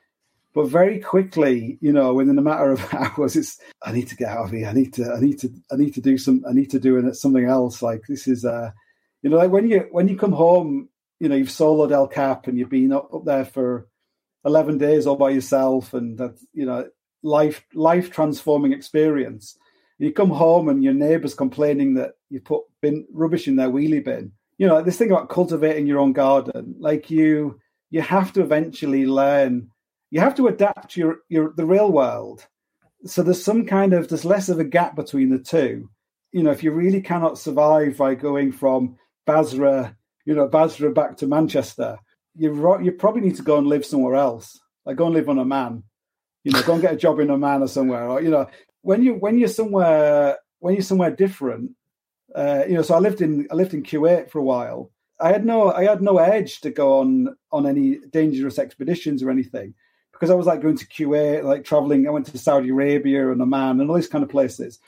[0.52, 4.28] But very quickly, you know, within a matter of hours, it's I need to get
[4.28, 4.66] out of here.
[4.66, 7.12] I need to, I need to, I need to do some, I need to do
[7.14, 7.82] something else.
[7.82, 8.70] Like this is, uh,
[9.22, 10.88] you know, like when you when you come home,
[11.20, 13.86] you know, you've soloed El Cap and you've been up, up there for
[14.44, 16.88] eleven days all by yourself, and that you know,
[17.22, 19.56] life life transforming experience.
[19.98, 24.02] You come home and your neighbours complaining that you put bin rubbish in their wheelie
[24.02, 24.32] bin.
[24.56, 27.60] You know, this thing about cultivating your own garden, like you,
[27.90, 29.70] you have to eventually learn
[30.10, 32.46] you have to adapt your your the real world.
[33.06, 35.88] So there's some kind of there's less of a gap between the two.
[36.32, 38.96] You know, if you really cannot survive by going from
[39.26, 39.96] Basra,
[40.26, 41.98] you know, Basra back to Manchester,
[42.34, 44.58] you you probably need to go and live somewhere else.
[44.84, 45.84] Like go and live on Oman.
[46.44, 48.06] You know, go and get a job in Oman or somewhere.
[48.06, 48.48] Or you know,
[48.82, 51.72] when you when you're somewhere when you're somewhere different,
[52.34, 52.82] uh, you know.
[52.82, 54.90] So I lived in I lived in Kuwait for a while.
[55.20, 59.30] I had no I had no edge to go on on any dangerous expeditions or
[59.30, 59.74] anything
[60.20, 62.06] because I was like going to Kuwait, like traveling.
[62.06, 64.78] I went to Saudi Arabia and Oman and all these kind of places,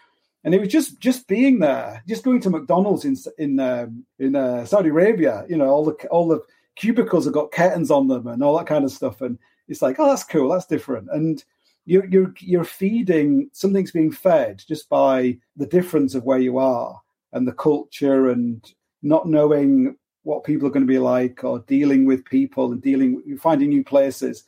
[0.44, 4.36] and it was just just being there, just going to McDonald's in in um, in
[4.36, 5.46] uh, Saudi Arabia.
[5.48, 6.42] You know, all the all the
[6.76, 9.98] cubicles have got curtains on them and all that kind of stuff, and it's like,
[9.98, 11.42] oh, that's cool, that's different, and
[11.86, 17.00] you're you're you're feeding something's being fed just by the difference of where you are
[17.32, 22.04] and the culture and not knowing what people are going to be like or dealing
[22.04, 24.44] with people and dealing finding new places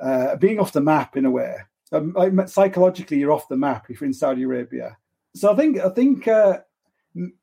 [0.00, 1.56] uh, being off the map in a way.
[1.92, 4.96] Um, like psychologically, you're off the map if you're in Saudi Arabia.
[5.34, 6.60] So I think I think uh,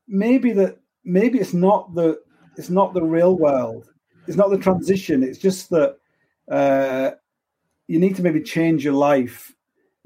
[0.07, 2.19] maybe that maybe it's not the
[2.57, 3.89] it's not the real world.
[4.27, 5.23] It's not the transition.
[5.23, 5.97] It's just that
[6.49, 7.11] uh,
[7.87, 9.53] you need to maybe change your life.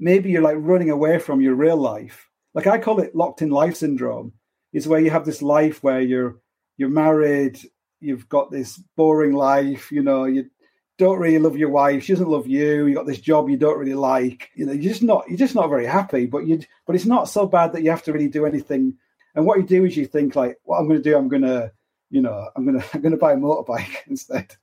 [0.00, 2.28] Maybe you're like running away from your real life.
[2.54, 4.32] Like I call it locked in life syndrome.
[4.72, 6.38] Is where you have this life where you're
[6.76, 7.58] you're married,
[8.00, 9.90] you've got this boring life.
[9.90, 10.50] You know, you
[10.98, 12.02] don't really love your wife.
[12.02, 12.86] She doesn't love you.
[12.86, 14.50] You got this job you don't really like.
[14.54, 16.26] You know, you're just not you're just not very happy.
[16.26, 18.96] But you but it's not so bad that you have to really do anything.
[19.34, 21.42] And what you do is you think like, what I'm going to do, I'm going
[21.42, 21.70] to,
[22.10, 24.56] you know, I'm going to I'm going to buy a motorbike instead.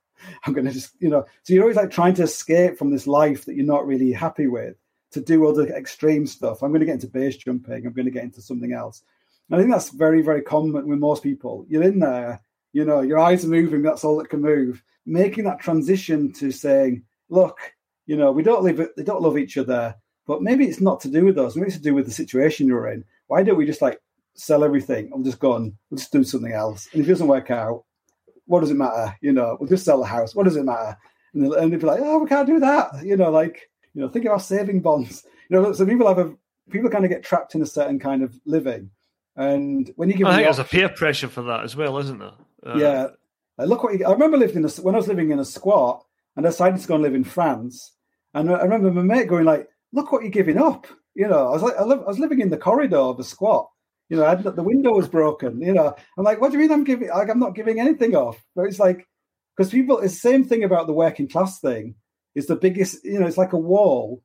[0.46, 1.26] I'm going to just, you know.
[1.44, 4.48] So you're always like trying to escape from this life that you're not really happy
[4.48, 4.76] with
[5.12, 6.62] to do other extreme stuff.
[6.62, 7.86] I'm going to get into base jumping.
[7.86, 9.04] I'm going to get into something else.
[9.48, 11.66] And I think that's very very common with most people.
[11.70, 12.42] You're in there,
[12.76, 13.82] you know, your eyes are moving.
[13.82, 17.58] That's all that can move making that transition to saying, look,
[18.06, 19.96] you know, we don't live, they don't love each other,
[20.28, 21.56] but maybe it's not to do with us.
[21.56, 23.06] Maybe it's to do with the situation you're in.
[23.28, 24.02] Why don't we just like
[24.34, 26.90] sell everything and just go and we'll just do something else?
[26.92, 27.86] And if it doesn't work out,
[28.46, 29.16] what does it matter?
[29.22, 30.36] You know, we'll just sell the house.
[30.36, 30.98] What does it matter?
[31.34, 33.04] And they'll, and they'll be like, oh, we can't do that.
[33.04, 35.26] You know, like, you know, think about saving bonds.
[35.48, 36.36] You know, so people have a,
[36.72, 38.90] people kind of get trapped in a certain kind of living.
[39.36, 42.18] And when you give, I think there's a peer pressure for that as well, isn't
[42.18, 42.32] there?
[42.66, 43.08] Uh, yeah,
[43.58, 45.46] like, look what you, I remember living in a, when I was living in a
[45.46, 46.04] squat
[46.36, 47.94] and I decided to go and live in France.
[48.34, 51.52] And I remember my mate going like, "Look what you're giving up." You know, I
[51.52, 53.70] was like, I, live, I was living in the corridor of the squat.
[54.10, 55.62] You know, the window was broken.
[55.62, 57.10] You know, I'm like, what do you mean I'm giving?
[57.10, 58.44] Like, I'm not giving anything off.
[58.56, 59.08] But it's like
[59.56, 61.96] because people, it's the same thing about the working class thing.
[62.36, 64.22] Is the biggest, you know, it's like a wall,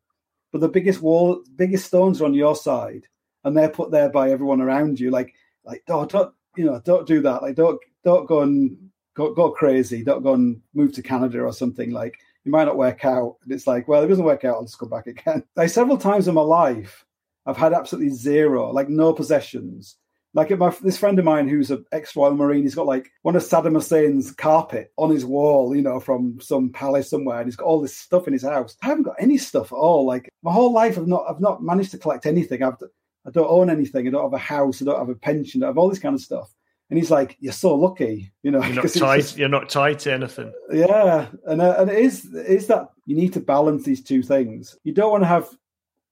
[0.51, 3.07] but the biggest wall, biggest stones are on your side,
[3.45, 5.13] and they're put there by everyone around you.
[5.13, 5.33] Like,
[5.65, 7.43] like, oh, don't, you know, don't do that.
[7.43, 11.53] Like, don't, don't go and go, go crazy, don't go and move to Canada or
[11.53, 13.37] something like it might not work out.
[13.43, 15.45] And it's like, well, it doesn't work out, I'll just go back again.
[15.57, 17.05] Like several times in my life,
[17.47, 19.97] I've had absolutely zero, like no possessions.
[20.33, 23.43] Like my this friend of mine who's an ex-Royal Marine, he's got like one of
[23.43, 27.65] Saddam Hussein's carpet on his wall, you know, from some palace somewhere, and he's got
[27.65, 28.77] all this stuff in his house.
[28.83, 30.07] I haven't got any stuff at all.
[30.07, 32.63] Like my whole life, I've not I've not managed to collect anything.
[32.63, 32.79] I've
[33.27, 34.07] I don't own anything.
[34.07, 34.81] I don't have a house.
[34.81, 35.63] I don't have a pension.
[35.63, 36.53] I have all this kind of stuff.
[36.89, 38.63] And he's like, "You're so lucky, you know.
[38.65, 39.21] You're not tied.
[39.21, 42.89] Just, you're not tied to anything." Yeah, and uh, and it is it is that
[43.07, 44.77] you need to balance these two things.
[44.83, 45.49] You don't want to have,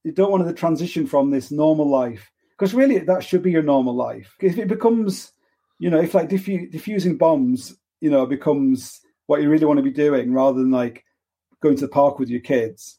[0.04, 3.62] you don't want to transition from this normal life because really that should be your
[3.62, 4.34] normal life.
[4.40, 5.32] If it becomes,
[5.78, 9.82] you know, if like diffu- diffusing bombs, you know, becomes what you really want to
[9.82, 11.04] be doing rather than like
[11.62, 12.97] going to the park with your kids,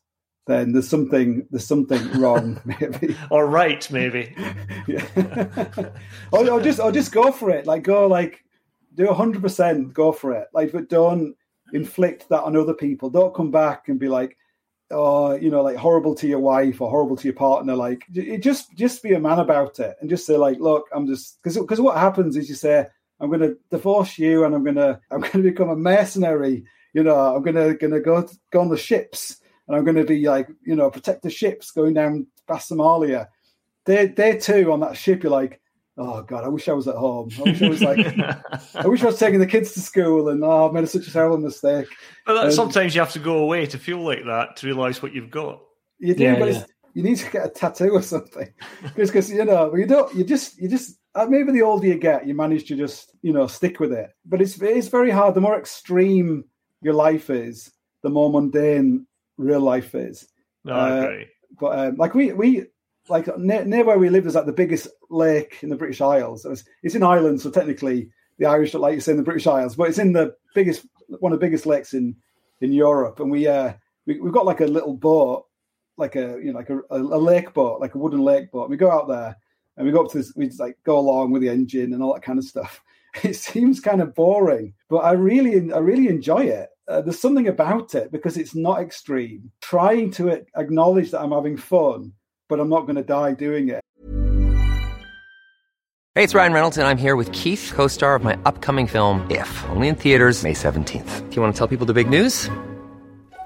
[0.49, 3.15] then there's something there's something wrong maybe.
[3.29, 4.35] Or right maybe.
[6.31, 7.65] Or, or, just or just go for it.
[7.65, 8.43] Like go like
[8.95, 10.47] do 100% go for it.
[10.53, 11.35] Like but don't
[11.73, 13.09] inflict that on other people.
[13.09, 14.37] Don't come back and be like
[14.91, 17.75] oh you know like horrible to your wife or horrible to your partner.
[17.75, 18.03] Like
[18.39, 21.57] just just be a man about it and just say like look i'm just because
[21.57, 22.85] because what happens is you say
[23.19, 26.65] i'm going to divorce you and i'm going to i'm going to become a mercenary.
[26.93, 29.37] You know, I'm gonna gonna go go on the ships,
[29.69, 33.27] and I'm gonna be like, you know, protect the ships going down past Somalia.
[33.85, 35.61] Day day two on that ship, you're like,
[35.97, 37.29] oh god, I wish I was at home.
[37.37, 37.99] I wish I was like,
[38.75, 41.13] I wish I was taking the kids to school, and oh, I made such a
[41.13, 41.85] terrible mistake.
[42.25, 45.03] But that, And- sometimes you have to go away to feel like that to realise
[45.03, 45.61] what you've got.
[45.99, 46.59] You do, Yeah, but yeah.
[46.61, 48.51] It's, you need to get a tattoo or something
[48.95, 50.13] because you know you don't.
[50.15, 53.33] You just you just uh, maybe the older you get, you manage to just you
[53.33, 54.09] know stick with it.
[54.25, 55.35] But it's it's very hard.
[55.35, 56.45] The more extreme
[56.81, 59.05] your life is, the more mundane
[59.39, 60.27] real life is.
[60.65, 61.25] No, I Uh, agree.
[61.59, 62.65] But um, like we we
[63.07, 66.45] like near, near where we live is like the biggest lake in the British Isles.
[66.45, 69.47] It's, it's in Ireland, so technically the Irish don't like to say in the British
[69.47, 70.85] Isles, but it's in the biggest
[71.19, 72.15] one of the biggest lakes in
[72.61, 73.19] in Europe.
[73.19, 73.73] And we uh
[74.05, 75.45] we, we've got like a little boat,
[75.97, 78.69] like a you know like a, a, a lake boat, like a wooden lake boat.
[78.69, 79.35] We go out there
[79.77, 82.03] and we go up to this, we just like go along with the engine and
[82.03, 82.81] all that kind of stuff.
[83.23, 86.69] It seems kind of boring, but I really I really enjoy it.
[86.89, 89.51] Uh, there's something about it because it's not extreme.
[89.61, 92.13] Trying to acknowledge that I'm having fun,
[92.47, 93.81] but I'm not going to die doing it.
[96.15, 99.29] Hey, it's Ryan Reynolds, and I'm here with Keith, co star of my upcoming film,
[99.29, 101.29] If, only in theaters, May 17th.
[101.29, 102.49] Do you want to tell people the big news?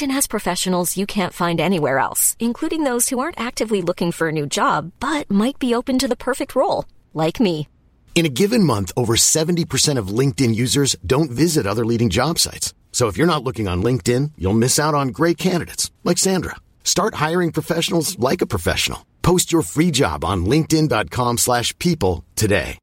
[0.00, 4.32] has professionals you can't find anywhere else, including those who aren't actively looking for a
[4.32, 7.68] new job but might be open to the perfect role, like me.
[8.14, 12.72] In a given month, over 70% of LinkedIn users don't visit other leading job sites.
[12.92, 16.56] So if you're not looking on LinkedIn, you'll miss out on great candidates like Sandra.
[16.82, 19.04] Start hiring professionals like a professional.
[19.20, 22.78] Post your free job on linkedin.com/people slash people today.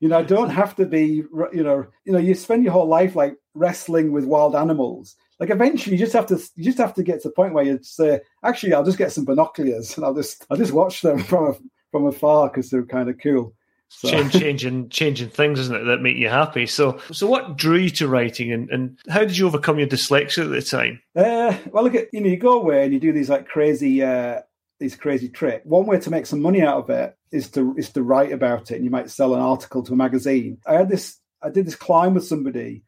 [0.00, 1.24] You know, don't have to be.
[1.52, 5.16] You know, you know, you spend your whole life like wrestling with wild animals.
[5.40, 6.40] Like eventually, you just have to.
[6.54, 9.12] You just have to get to the point where you say, "Actually, I'll just get
[9.12, 11.54] some binoculars and I'll just, I'll just watch them from a,
[11.90, 13.54] from afar because they're kind of cool."
[13.88, 16.66] So, Change, changing, changing things, isn't it, that make you happy?
[16.66, 20.44] So, so what drew you to writing, and, and how did you overcome your dyslexia
[20.44, 21.00] at the time?
[21.14, 24.02] Uh, well, look at you know, you go away and you do these like crazy,
[24.02, 24.40] uh,
[24.80, 25.62] these crazy trick.
[25.64, 28.70] One way to make some money out of it is to is to write about
[28.70, 30.58] it, and you might sell an article to a magazine.
[30.66, 32.82] I had this, I did this climb with somebody,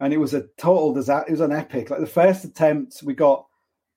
[0.00, 1.28] and it was a total disaster.
[1.28, 1.90] It was an epic.
[1.90, 3.46] Like the first attempt, we got,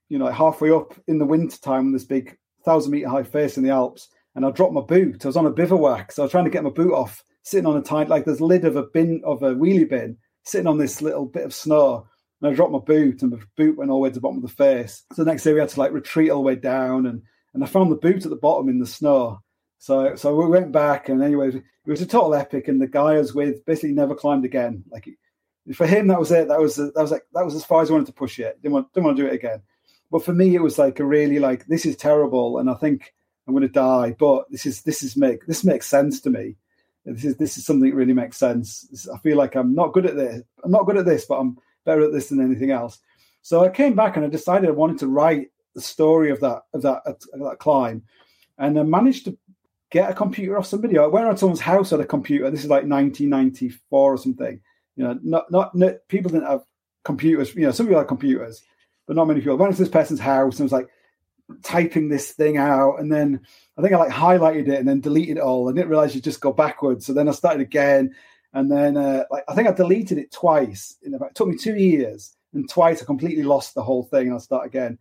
[0.10, 3.58] you know, halfway up in the winter time on this big thousand meter high face
[3.58, 5.24] in the Alps, and I dropped my boot.
[5.26, 7.66] I was on a bivouac, so I was trying to get my boot off, sitting
[7.66, 10.78] on a tight like this lid of a bin of a wheelie bin, sitting on
[10.78, 12.08] this little bit of snow.
[12.42, 14.38] And I dropped my boot, and my boot went all the way to the bottom
[14.38, 15.04] of the face.
[15.14, 17.22] So the next day we had to like retreat all the way down, and
[17.54, 19.40] and I found the boot at the bottom in the snow.
[19.78, 22.68] So so we went back, and anyway, it was a total epic.
[22.68, 24.84] And the guy I was with basically never climbed again.
[24.92, 25.08] Like
[25.74, 26.48] for him, that was it.
[26.50, 28.62] That was that was like that was as far as I wanted to push it.
[28.62, 29.62] Didn't want didn't want to do it again.
[30.12, 33.14] But for me, it was like a really like this is terrible, and I think
[33.48, 34.16] I'm going to die.
[34.20, 36.56] But this is this is make this makes sense to me.
[37.06, 39.08] This is this is something that really makes sense.
[39.14, 40.42] I feel like I'm not good at this.
[40.64, 43.00] I'm not good at this, but I'm better at this than anything else.
[43.42, 46.64] So I came back and I decided I wanted to write the story of that
[46.74, 48.04] of that of that climb,
[48.58, 49.38] and I managed to
[49.90, 50.98] get a computer off somebody.
[50.98, 52.50] I went around someone's house had a computer.
[52.50, 54.60] This is like 1994 or something.
[54.96, 56.64] You know, not not, not people didn't have
[57.04, 57.54] computers.
[57.56, 58.62] You know, some people had computers,
[59.08, 59.58] but not many people.
[59.58, 60.90] I went to this person's house and was like
[61.64, 63.42] typing this thing out, and then
[63.78, 65.70] I think I like highlighted it and then deleted it all.
[65.70, 67.06] I didn't realize you just go backwards.
[67.06, 68.16] So then I started again,
[68.54, 70.96] and then uh, like I think I deleted it twice.
[71.04, 74.28] In about, it took me two years, and twice I completely lost the whole thing.
[74.28, 74.98] and I'll start again.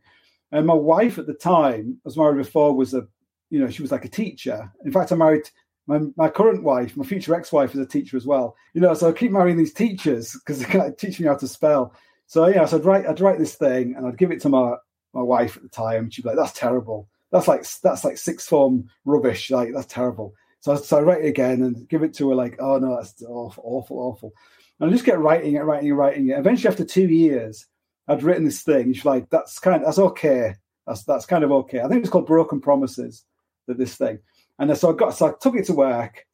[0.53, 3.07] And my wife at the time, I was married before, was a
[3.51, 4.71] you know she was like a teacher.
[4.85, 5.51] In fact, I married
[5.87, 8.57] my my current wife, my future ex-wife, is a teacher as well.
[8.75, 11.49] You know, so I keep marrying these teachers because they of teach me how to
[11.49, 11.95] spell.
[12.27, 14.77] So yeah, so I'd write I'd write this thing and I'd give it to my
[15.13, 16.11] my wife at the time.
[16.11, 17.09] She'd be like, "That's terrible.
[17.31, 19.51] That's like that's like sixth form rubbish.
[19.51, 22.35] Like that's terrible." So I, so I write it again and give it to her
[22.35, 24.33] like, "Oh no, that's awful, awful, awful."
[24.81, 26.39] And I just get writing it, writing it, writing it.
[26.39, 27.67] Eventually, after two years,
[28.09, 28.93] I'd written this thing.
[28.93, 30.55] She's like, "That's kind, Of, that's okay.
[30.87, 33.25] That's that's kind of okay." I think it's called Broken Promises.
[33.67, 34.19] That this thing,
[34.59, 36.25] and so I got so I took it to work.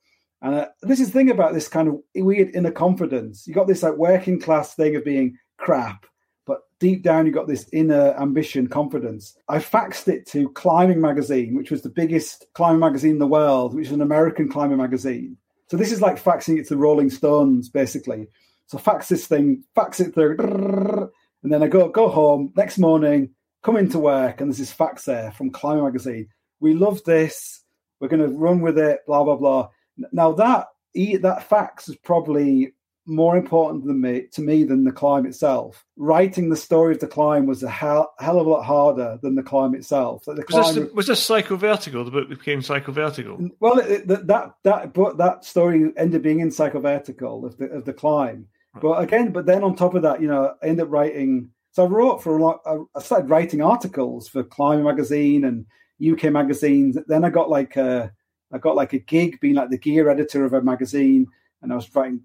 [0.41, 3.47] And uh, this is the thing about this kind of weird inner confidence.
[3.47, 6.07] You got this like working class thing of being crap,
[6.47, 9.37] but deep down you got this inner ambition, confidence.
[9.49, 13.75] I faxed it to Climbing Magazine, which was the biggest climbing magazine in the world,
[13.75, 15.37] which is an American climbing magazine.
[15.66, 18.29] So this is like faxing it to Rolling Stones, basically.
[18.66, 21.11] So fax this thing, fax it through,
[21.43, 23.31] and then I go go home next morning,
[23.62, 26.29] come into work, and there's this fax there from Climbing magazine.
[26.61, 27.64] We love this.
[28.01, 29.01] We're going to run with it.
[29.07, 29.69] Blah blah blah.
[30.13, 32.73] Now that that fax is probably
[33.09, 35.85] more important than me to me than the climb itself.
[35.97, 39.35] Writing the story of the climb was a hell, hell of a lot harder than
[39.35, 40.27] the climb itself.
[40.27, 42.05] Like the was, climb, this, was this Psychovertical?
[42.05, 43.51] The book became Psychovertical.
[43.61, 47.85] Well, it, it, that that but that story ended being in Psychovertical of the of
[47.87, 48.47] the climb.
[48.75, 48.83] Right.
[48.83, 51.51] But again, but then on top of that, you know, I ended up writing.
[51.73, 52.61] So I wrote for a lot.
[52.95, 55.65] I started writing articles for Climb magazine and
[56.03, 56.97] UK magazines.
[57.07, 58.13] Then I got like a
[58.53, 61.27] I got like a gig being like the gear editor of a magazine,
[61.63, 62.25] and I was writing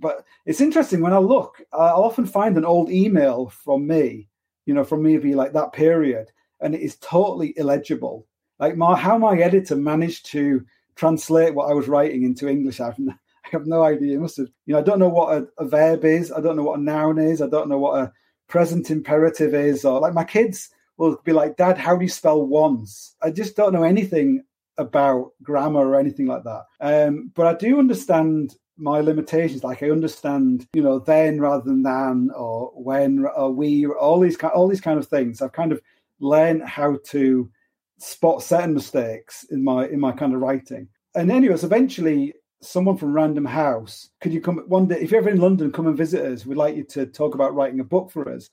[0.00, 4.28] but it's interesting when I look, I'll often find an old email from me,
[4.66, 8.26] you know, from maybe like that period, and it is totally illegible.
[8.58, 10.64] Like my how my editor managed to
[10.96, 13.12] translate what I was writing into English, I have no,
[13.44, 14.16] I have no idea.
[14.16, 16.56] It must have, you know, I don't know what a, a verb is, I don't
[16.56, 18.12] know what a noun is, I don't know what a
[18.48, 22.44] present imperative is, or like my kids will be like, Dad, how do you spell
[22.44, 23.16] once?
[23.22, 24.44] I just don't know anything
[24.76, 26.64] about grammar or anything like that.
[26.80, 29.64] Um, but I do understand my limitations.
[29.64, 34.36] Like I understand, you know, then rather than than, or when, or we, all these
[34.42, 35.40] all these kind of things.
[35.40, 35.80] I've kind of
[36.20, 37.50] learned how to
[37.98, 40.88] spot certain mistakes in my in my kind of writing.
[41.14, 45.30] And anyways, eventually, someone from Random House, could you come one day if you're ever
[45.30, 46.44] in London, come and visit us.
[46.44, 48.50] We'd like you to talk about writing a book for us.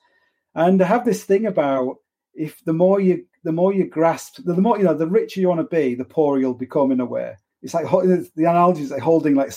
[0.54, 1.98] And I have this thing about
[2.38, 5.40] if the more you the more you grasp, the, the more you know, the richer
[5.40, 7.34] you want to be, the poorer you'll become in a way.
[7.62, 9.52] It's like the analogy is like holding like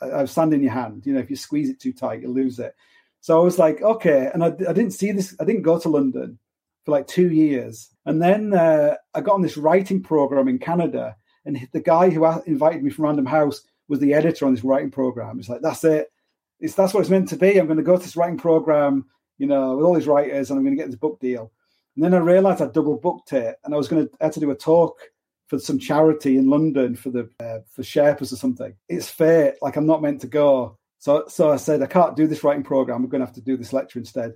[0.00, 1.06] a sand in your hand.
[1.06, 2.74] You know, if you squeeze it too tight, you lose it.
[3.20, 4.30] So I was like, okay.
[4.32, 6.38] And I, I didn't see this, I didn't go to London
[6.84, 7.90] for like two years.
[8.04, 11.16] And then uh, I got on this writing program in Canada.
[11.44, 14.90] And the guy who invited me from Random House was the editor on this writing
[14.90, 15.38] program.
[15.38, 16.08] It's like, that's it.
[16.58, 17.58] It's that's what it's meant to be.
[17.58, 19.04] I'm going to go to this writing program,
[19.38, 21.52] you know, with all these writers, and I'm going to get this book deal.
[21.96, 24.40] And then I realized I double booked it, and I was going to have to
[24.40, 25.00] do a talk
[25.46, 28.74] for some charity in London for the uh, for Sherpas or something.
[28.88, 29.54] It's fate.
[29.62, 30.78] Like I'm not meant to go.
[30.98, 33.02] So so I said I can't do this writing program.
[33.02, 34.34] I'm going to have to do this lecture instead.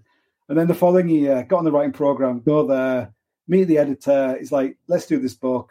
[0.48, 3.12] And then the following year, got on the writing program, go there,
[3.46, 4.36] meet the editor.
[4.38, 5.70] He's like, let's do this book,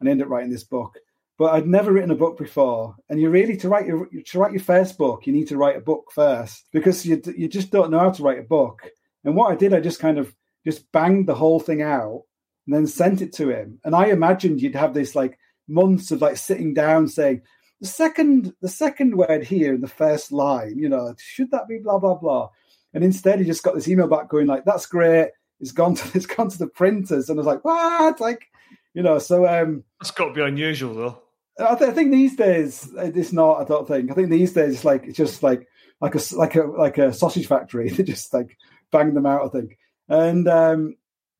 [0.00, 0.98] and end up writing this book.
[1.38, 4.52] But I'd never written a book before, and you really to write your to write
[4.52, 7.92] your first book, you need to write a book first because you you just don't
[7.92, 8.90] know how to write a book.
[9.24, 10.34] And what I did, I just kind of
[10.64, 12.22] just banged the whole thing out
[12.66, 13.80] and then sent it to him.
[13.84, 17.42] And I imagined you'd have this like months of like sitting down saying,
[17.80, 21.78] the second the second word here in the first line, you know, should that be
[21.78, 22.50] blah blah blah?
[22.92, 25.30] And instead he just got this email back going like, that's great.
[25.60, 27.28] It's gone to it's gone to the printers.
[27.28, 28.20] And I was like, what?
[28.20, 28.46] Like,
[28.94, 31.22] you know, so um That's got to be unusual though.
[31.60, 33.60] I, th- I think these days it's not.
[33.60, 34.10] I don't think.
[34.10, 35.66] I think these days it's like it's just like
[36.00, 37.90] like a like a like a sausage factory.
[37.96, 38.56] They just like
[38.92, 39.44] bang them out.
[39.44, 39.76] I think.
[40.08, 40.96] And um,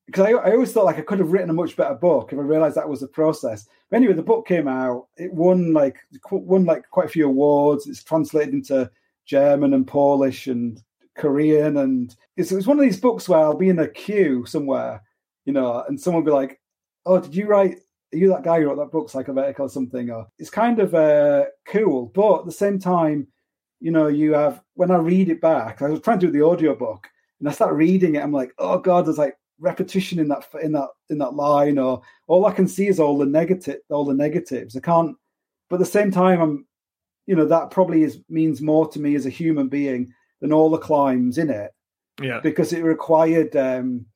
[0.09, 2.39] because I, I, always thought like I could have written a much better book if
[2.39, 3.67] I realized that was the process.
[3.91, 5.07] But anyway, the book came out.
[5.19, 5.99] It won like
[6.31, 7.87] won like quite a few awards.
[7.87, 8.91] It's translated into
[9.27, 10.83] German and Polish and
[11.17, 14.47] Korean, and it's, it was one of these books where I'll be in a queue
[14.47, 15.03] somewhere,
[15.45, 16.61] you know, and someone will be like,
[17.05, 17.77] "Oh, did you write?
[18.15, 20.95] Are you that guy who wrote that book, Psychovertical or something?" Or it's kind of
[20.95, 23.27] uh, cool, but at the same time,
[23.81, 25.83] you know, you have when I read it back.
[25.83, 27.07] I was trying to do the audio book,
[27.41, 28.23] and I start reading it.
[28.23, 32.01] I'm like, "Oh God!" There's like repetition in that in that in that line or
[32.27, 34.77] all I can see is all the negative all the negatives.
[34.77, 35.17] I can't
[35.69, 36.67] but at the same time I'm
[37.27, 40.71] you know that probably is means more to me as a human being than all
[40.71, 41.73] the climbs in it.
[42.23, 42.41] Yeah.
[42.41, 44.07] Because it required um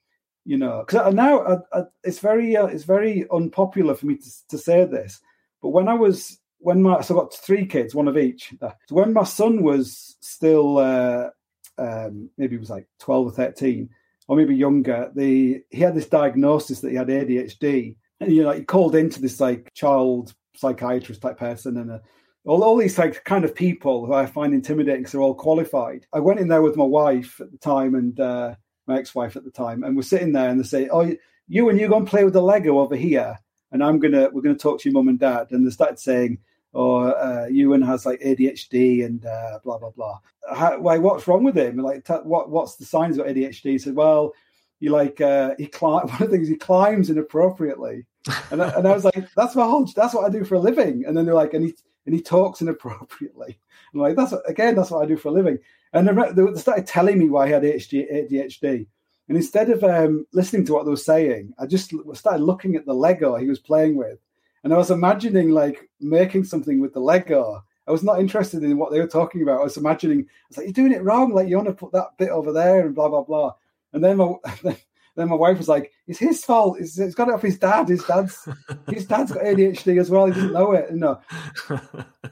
[0.45, 4.49] you know cuz now I, I, it's very uh, it's very unpopular for me to,
[4.49, 5.21] to say this
[5.61, 8.73] but when I was when my so I got three kids one of each so
[8.91, 11.31] when my son was still uh
[11.79, 13.89] um maybe he was like 12 or 13
[14.29, 18.53] or maybe younger, the he had this diagnosis that he had ADHD, and you know
[18.53, 22.03] he called into this like child psychiatrist type person and a,
[22.45, 26.07] all, all these like kind of people who I find intimidating because they're all qualified.
[26.13, 28.55] I went in there with my wife at the time and uh,
[28.87, 31.15] my ex-wife at the time, and we're sitting there and they say, "Oh,
[31.49, 33.37] you and you go and play with the Lego over here,
[33.73, 36.39] and I'm gonna we're gonna talk to your mum and dad." And they started saying,
[36.73, 40.19] or uh, Ewan has like ADHD and uh, blah blah blah.
[40.55, 40.99] How, why?
[40.99, 41.77] What's wrong with him?
[41.79, 43.73] Like, t- what what's the signs of ADHD?
[43.73, 44.33] He said, well,
[44.81, 46.07] he like uh, he climb.
[46.09, 48.07] One of the things he climbs inappropriately,
[48.51, 49.85] and I, and I was like, that's my whole.
[49.95, 51.05] That's what I do for a living.
[51.07, 51.75] And then they're like, and he
[52.07, 53.59] and he talks inappropriately.
[53.93, 55.59] I'm like, that's again, that's what I do for a living.
[55.93, 58.31] And they started telling me why he had ADHD.
[58.31, 58.87] ADHD.
[59.29, 62.87] And instead of um, listening to what they were saying, I just started looking at
[62.87, 64.19] the Lego he was playing with
[64.65, 68.79] and I was imagining like making something with the Lego I was not interested in
[68.79, 69.61] what they were talking about.
[69.61, 71.33] I was imagining, I was like, you're doing it wrong.
[71.33, 73.55] Like, you want to put that bit over there and blah, blah, blah.
[73.93, 74.35] And then my,
[75.17, 76.79] then my wife was like, it's his fault.
[76.81, 77.89] It's, it's got it off his dad.
[77.89, 78.49] His dad's,
[78.89, 80.27] his dad's got ADHD as well.
[80.27, 80.95] He didn't know it.
[80.95, 81.21] No.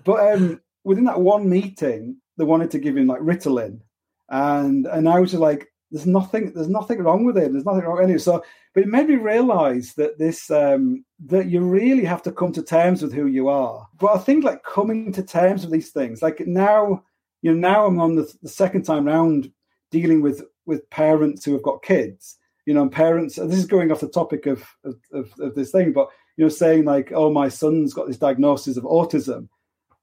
[0.04, 3.80] But um, within that one meeting, they wanted to give him like Ritalin.
[4.28, 7.52] And, and I was just like, there's nothing, there's nothing wrong with him.
[7.52, 8.18] There's nothing wrong with anyway.
[8.18, 12.52] So, but it made me realize that this, um, that you really have to come
[12.52, 13.88] to terms with who you are.
[13.98, 17.02] But I think like coming to terms with these things, like now,
[17.42, 19.50] you know, now I'm on the, the second time round
[19.90, 22.36] dealing with with parents who have got kids.
[22.66, 23.36] You know, and parents.
[23.36, 26.48] This is going off the topic of, of of, of this thing, but you know,
[26.50, 29.48] saying like, "Oh, my son's got this diagnosis of autism,"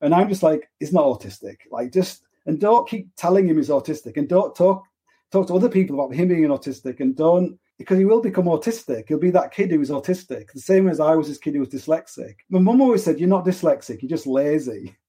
[0.02, 3.70] and I'm just like, "It's not autistic." Like, just and don't keep telling him he's
[3.70, 4.84] autistic, and don't talk
[5.32, 8.46] talk to other people about him being an autistic, and don't because he will become
[8.46, 9.08] autistic.
[9.08, 11.60] He'll be that kid who was autistic, the same as I was this kid who
[11.60, 12.36] was dyslexic.
[12.50, 14.02] My mum always said, "You're not dyslexic.
[14.02, 14.96] You're just lazy.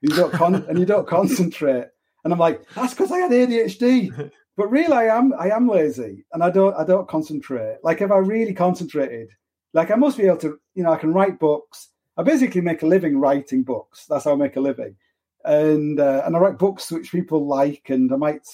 [0.00, 1.88] You don't con- and you don't concentrate."
[2.22, 6.24] And I'm like, "That's because I had ADHD." But really, I am I am lazy,
[6.32, 7.78] and I don't I don't concentrate.
[7.84, 9.28] Like if I really concentrated,
[9.72, 11.90] like I must be able to, you know, I can write books.
[12.16, 14.06] I basically make a living writing books.
[14.08, 14.96] That's how I make a living,
[15.44, 18.48] and uh, and I write books which people like, and I might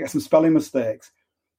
[0.00, 1.10] get some spelling mistakes.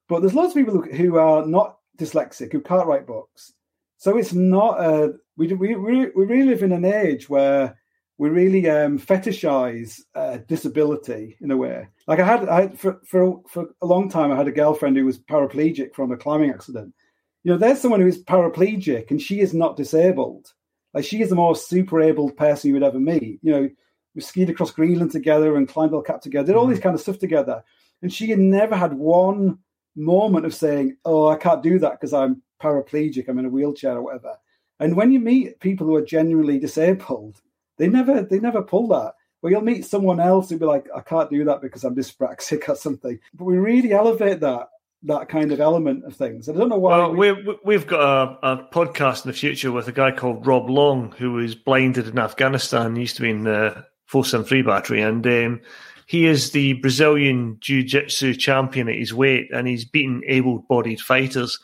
[0.08, 3.52] But there's lots of people who are not dyslexic who can't write books.
[3.96, 7.78] So it's not a we we we, we really live in an age where
[8.18, 11.88] we really um, fetishize uh, disability in a way.
[12.06, 14.96] Like I had, I had for, for for a long time, I had a girlfriend
[14.96, 16.94] who was paraplegic from a climbing accident.
[17.42, 20.52] You know, there's someone who is paraplegic and she is not disabled.
[20.92, 23.40] Like she is the most super able person you would ever meet.
[23.42, 23.68] You know,
[24.14, 26.84] we skied across Greenland together and climbed El Cap together, did all this mm-hmm.
[26.84, 27.64] kind of stuff together,
[28.04, 29.58] and she had never had one
[29.96, 33.28] moment of saying, "Oh, I can't do that because I'm paraplegic.
[33.28, 34.36] I'm in a wheelchair or whatever."
[34.78, 37.40] And when you meet people who are genuinely disabled,
[37.78, 39.14] they never they never pull that.
[39.40, 42.68] Well, you'll meet someone else who'll be like, I can't do that because I'm dyspraxic
[42.68, 43.18] or something.
[43.32, 44.68] But we really elevate that
[45.04, 46.48] that kind of element of things.
[46.48, 46.98] I don't know why.
[46.98, 47.58] Well, we...
[47.64, 51.32] we've got a, a, podcast in the future with a guy called Rob Long who
[51.32, 52.96] was blinded in Afghanistan.
[52.96, 55.60] He used to be in the Folsom Free Battery, and um,
[56.06, 61.58] he is the Brazilian Jiu Jitsu champion at his weight, and he's beaten able-bodied fighters.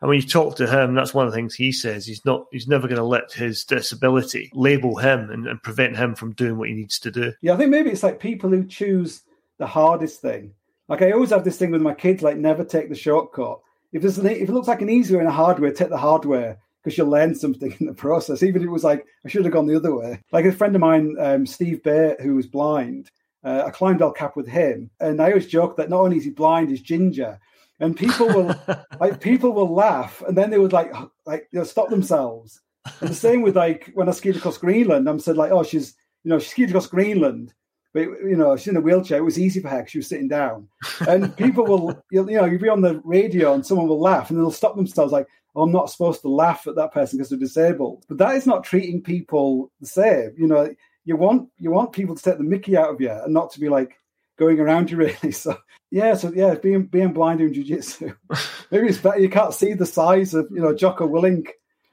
[0.00, 2.06] And when you talk to him, that's one of the things he says.
[2.06, 2.46] He's not.
[2.52, 6.58] He's never going to let his disability label him and, and prevent him from doing
[6.58, 7.32] what he needs to do.
[7.40, 9.22] Yeah, I think maybe it's like people who choose
[9.58, 10.52] the hardest thing.
[10.88, 13.60] Like I always have this thing with my kids, like never take the shortcut.
[13.92, 16.58] If there's an, if it looks like an easier in a hardware, take the hardware
[16.82, 18.42] because you'll learn something in the process.
[18.42, 20.20] Even if it was like I should have gone the other way.
[20.32, 23.10] Like a friend of mine, um, Steve Bate, who was blind,
[23.44, 26.24] uh, I climbed El Cap with him, and I always joke that not only is
[26.24, 27.38] he blind, he's ginger.
[27.80, 28.54] And people will
[29.00, 30.92] like people will laugh and then they would like
[31.26, 32.60] like you know, stop themselves.
[33.00, 35.94] And the same with like when i skied across greenland i'm said like oh she's
[36.22, 37.54] you know she skied across greenland
[37.94, 39.18] but you know she's in a wheelchair.
[39.18, 40.68] It was easy for her because she was sitting down.
[41.08, 44.38] And people will you know you'll be on the radio and someone will laugh and
[44.38, 47.38] they'll stop themselves like oh, i'm not supposed to laugh at that person because they're
[47.38, 48.04] disabled.
[48.08, 50.74] But that is not treating people the same you know
[51.04, 53.60] you want you want people to take the mickey out of you and not to
[53.60, 53.98] be like
[54.38, 55.32] going around you really.
[55.32, 55.56] So
[55.90, 58.14] yeah, so yeah, being being blind in jiu-jitsu.
[58.70, 59.20] Maybe it's better.
[59.20, 61.48] You can't see the size of you know Jocko Willink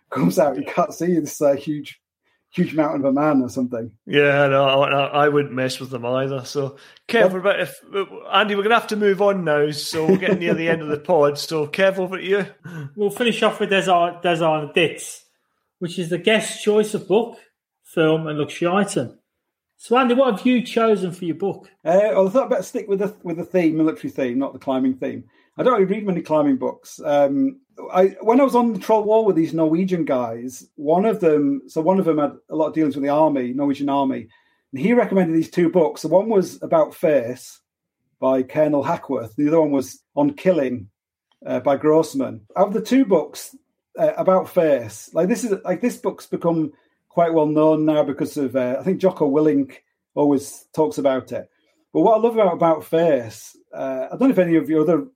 [0.10, 0.58] comes out.
[0.58, 2.02] You can't see this uh, huge
[2.52, 3.92] huge mountain of a man or something.
[4.06, 6.44] Yeah, no, I, I wouldn't mess with them either.
[6.46, 7.80] So, Kev, about if
[8.32, 9.72] Andy, we're going to have to move on now.
[9.72, 11.38] So we're getting near the end of the pod.
[11.40, 12.46] So, Kev, over to you.
[12.96, 15.24] We'll finish off with Desert Desert Dits,
[15.80, 17.38] which is the guest choice of book,
[17.94, 19.18] film, and luxury item.
[19.78, 21.68] So, Andy, what have you chosen for your book?
[21.84, 24.54] Uh, well, I thought I'd better stick with the with the theme, military theme, not
[24.54, 25.24] the climbing theme.
[25.58, 27.00] I don't really read many climbing books.
[27.04, 27.60] Um,
[27.92, 31.64] I when I was on the troll wall with these Norwegian guys, one of them,
[31.68, 34.28] so one of them had a lot of dealings with the army, Norwegian army,
[34.72, 36.04] and he recommended these two books.
[36.04, 37.60] The one was about face
[38.20, 39.36] by Colonel Hackworth.
[39.36, 40.90] The other one was on killing
[41.46, 42.42] uh, by Grossman.
[42.56, 43.56] Out of the two books
[43.98, 46.72] uh, about face, like this is like this book's become
[47.12, 49.78] quite well known now because of uh, I think Jocko Willink
[50.16, 51.50] always talks about it.
[51.94, 54.82] But what I love about about Face, uh, I don't know if any of your
[54.82, 55.08] other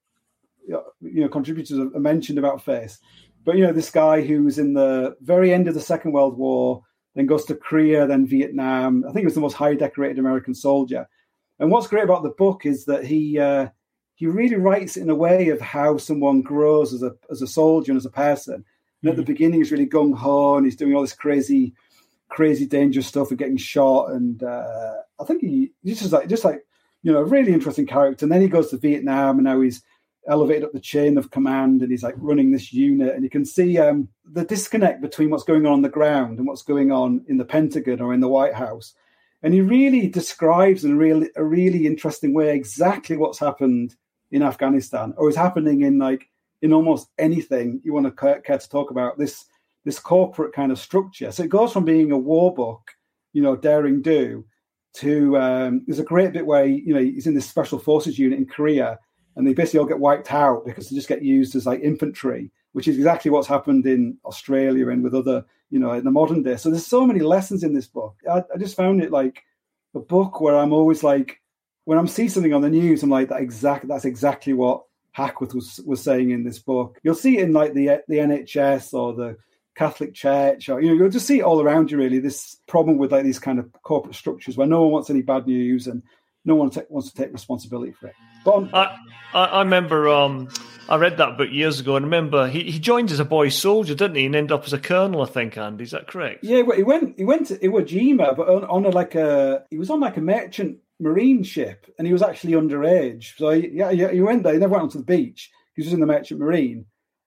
[0.67, 2.99] you know contributors have mentioned about Face,
[3.45, 6.37] but you know this guy who was in the very end of the Second World
[6.37, 6.83] War,
[7.15, 9.05] then goes to Korea, then Vietnam.
[9.05, 11.07] I think he was the most highly decorated American soldier.
[11.59, 13.69] And what's great about the book is that he uh,
[14.15, 17.93] he really writes in a way of how someone grows as a as a soldier
[17.93, 18.65] and as a person.
[19.01, 19.31] And at the mm-hmm.
[19.31, 21.73] beginning, he's really gung ho and he's doing all this crazy
[22.29, 24.11] crazy dangerous stuff and getting shot.
[24.11, 26.65] And uh, I think he, just like just like
[27.03, 28.25] you know, a really interesting character.
[28.25, 29.83] And then he goes to Vietnam, and now he's
[30.27, 33.13] elevated up the chain of command, and he's like running this unit.
[33.13, 36.47] And you can see um, the disconnect between what's going on on the ground and
[36.47, 38.95] what's going on in the Pentagon or in the White House.
[39.43, 43.95] and he really describes in a really a really interesting way exactly what's happened
[44.31, 46.27] in Afghanistan or is happening in like
[46.63, 49.45] in almost anything you want to care to talk about this
[49.85, 51.31] this corporate kind of structure.
[51.31, 52.91] So it goes from being a war book,
[53.33, 54.43] you know, daring do,
[54.95, 58.39] to um, there's a great bit where you know he's in this special forces unit
[58.39, 58.97] in Korea,
[59.35, 62.51] and they basically all get wiped out because they just get used as like infantry,
[62.71, 66.43] which is exactly what's happened in Australia and with other, you know, in the modern
[66.43, 66.55] day.
[66.55, 68.15] So there's so many lessons in this book.
[68.29, 69.43] I, I just found it like
[69.93, 71.41] a book where I'm always like,
[71.83, 75.53] when I'm see something on the news, I'm like, that exact that's exactly what Hackworth
[75.53, 76.99] was was saying in this book.
[77.03, 79.37] You'll see it in like the the NHS or the
[79.75, 81.97] Catholic Church, or you know, you'll just see it all around you.
[81.97, 85.21] Really, this problem with like these kind of corporate structures where no one wants any
[85.21, 86.01] bad news and
[86.45, 88.15] no one t- wants to take responsibility for it.
[88.45, 88.97] But on, I,
[89.33, 90.47] I, I remember um,
[90.87, 93.95] I read that book years ago, and remember he, he joined as a boy soldier,
[93.95, 95.57] didn't he, and ended up as a colonel, I think.
[95.57, 96.43] Andy, is that correct?
[96.43, 99.77] yeah, he went he went to Iwo Jima, but on, on a like a he
[99.77, 103.35] was on like a merchant marine ship, and he was actually underage.
[103.37, 104.53] So he, yeah, yeah, he went there.
[104.53, 105.51] He never went onto the beach.
[105.75, 106.85] He was in the merchant marine.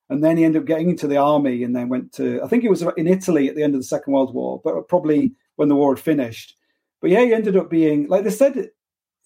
[0.09, 2.63] And then he ended up getting into the army and then went to, I think
[2.63, 5.69] it was in Italy at the end of the Second World War, but probably when
[5.69, 6.55] the war had finished.
[6.99, 8.69] But yeah, he ended up being, like they said,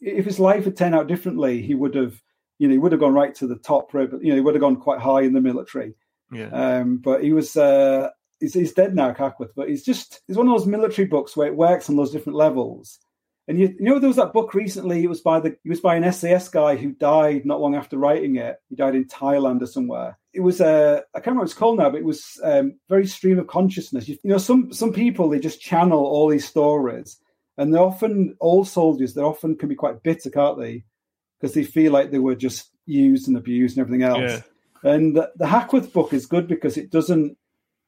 [0.01, 2.21] if his life had turned out differently, he would have,
[2.59, 4.61] you know, he would have gone right to the top, you know, he would have
[4.61, 5.95] gone quite high in the military.
[6.31, 6.49] Yeah.
[6.49, 8.09] Um, but he was, uh,
[8.41, 11.47] he's, he's dead now, Hackworth, but he's just, he's one of those military books where
[11.47, 12.99] it works on those different levels.
[13.47, 15.03] And you, you know, there was that book recently.
[15.03, 17.97] It was by the it was by an SAS guy who died not long after
[17.97, 18.57] writing it.
[18.69, 20.17] He died in Thailand or somewhere.
[20.33, 23.05] It was uh, I can't remember what it's called now, but it was um, very
[23.05, 24.07] stream of consciousness.
[24.07, 27.17] You, you know, some some people they just channel all these stories,
[27.57, 29.13] and they're often old soldiers.
[29.13, 30.85] They often can be quite bitter, can't they?
[31.39, 34.21] Because they feel like they were just used and abused and everything else.
[34.21, 34.41] Yeah.
[34.89, 37.37] And the, the Hackworth book is good because it doesn't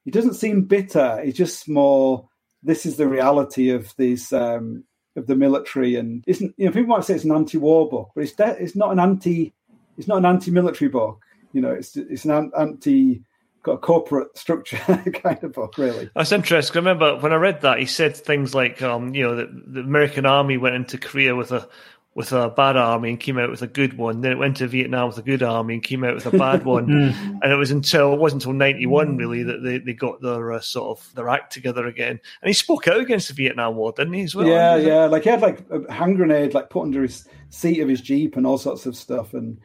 [0.04, 1.20] it doesn't seem bitter.
[1.24, 2.28] It's just more.
[2.62, 4.32] This is the reality of these.
[4.34, 4.84] Um,
[5.16, 8.24] of the military and isn't you know people might say it's an anti-war book but
[8.24, 9.52] it's de- it's not an anti
[9.96, 13.22] it's not an anti-military book you know it's it's an anti
[13.66, 14.76] got a corporate structure
[15.22, 16.76] kind of book really That's interesting.
[16.76, 19.80] I remember when I read that, he said things like, um, you know, the, the
[19.80, 21.68] American army went into Korea with a
[22.16, 24.22] with a bad army and came out with a good one.
[24.22, 26.64] Then it went to Vietnam with a good army and came out with a bad
[26.64, 26.90] one.
[26.90, 30.52] and it was until it wasn't until ninety one really that they, they got their
[30.52, 32.18] uh, sort of their act together again.
[32.40, 34.22] And he spoke out against the Vietnam War, didn't he?
[34.22, 34.46] As well.
[34.46, 37.88] yeah yeah like he had like a hand grenade like put under his seat of
[37.88, 39.58] his jeep and all sorts of stuff and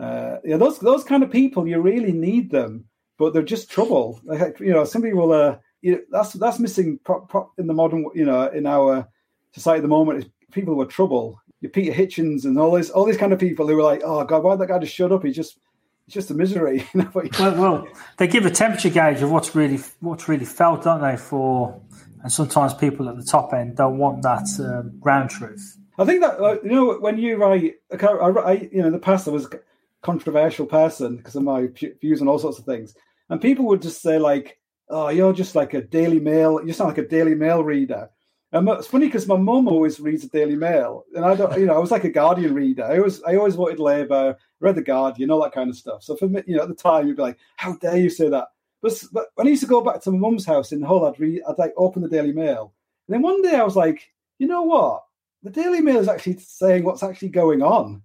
[0.00, 2.84] uh yeah those those kind of people you really need them
[3.18, 7.00] but they're just trouble like you know somebody will uh you know, that's that's missing
[7.02, 9.08] pro- pro- in the modern you know in our
[9.52, 11.40] society at the moment is people who are trouble
[11.72, 14.42] Peter Hitchens and all these all these kind of people who were like oh god
[14.42, 15.58] why would that guy just shut up he's just
[16.06, 17.88] it's just a misery you know but Well, well,
[18.18, 21.16] they give a temperature gauge of what's really what's really felt, don't they?
[21.16, 21.80] For
[22.22, 25.76] and sometimes people at the top end don't want that um, ground truth.
[25.98, 28.92] I think that uh, you know when you write, I, I, I- you know, in
[28.92, 29.60] the past I was a
[30.02, 31.68] controversial person because of my
[32.00, 32.94] views on all sorts of things,
[33.28, 36.60] and people would just say like, "Oh, you're just like a Daily Mail.
[36.64, 38.10] You sound like a Daily Mail reader."
[38.56, 41.66] And it's funny because my mum always reads the Daily Mail, and I don't, you
[41.66, 42.84] know, I was like a Guardian reader.
[42.84, 46.02] I always, I always voted Labour, read the Guardian, all that kind of stuff.
[46.02, 48.30] So for me, you know, at the time, you'd be like, "How dare you say
[48.30, 48.48] that?"
[48.80, 51.20] But, but when I used to go back to my mum's house in Hull, I'd
[51.20, 52.72] read, I'd like open the Daily Mail,
[53.06, 55.04] and then one day I was like, you know what?
[55.42, 58.02] The Daily Mail is actually saying what's actually going on.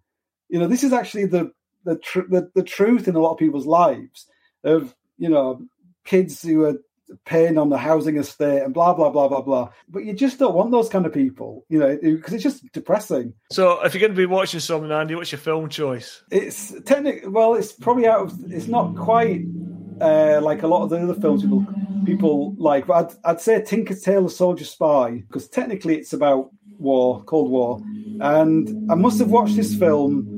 [0.50, 1.52] You know, this is actually the
[1.86, 4.28] the tr- the, the truth in a lot of people's lives
[4.66, 5.62] of you know
[6.04, 6.82] kids who are
[7.26, 9.70] paying on the housing estate and blah blah blah blah blah.
[9.90, 13.34] But you just don't want those kind of people, you know, because it's just depressing.
[13.52, 16.24] So if you're going to be watching something, Andy, what's your film choice?
[16.32, 18.52] It's technically well, it's probably out of.
[18.52, 19.42] It's not quite
[20.00, 21.66] uh, like a lot of the other films people
[22.06, 22.88] people like.
[22.88, 27.82] But I'd, I'd say Tinker Tailor Soldier Spy because technically it's about war, Cold War,
[28.20, 30.38] and I must have watched this film.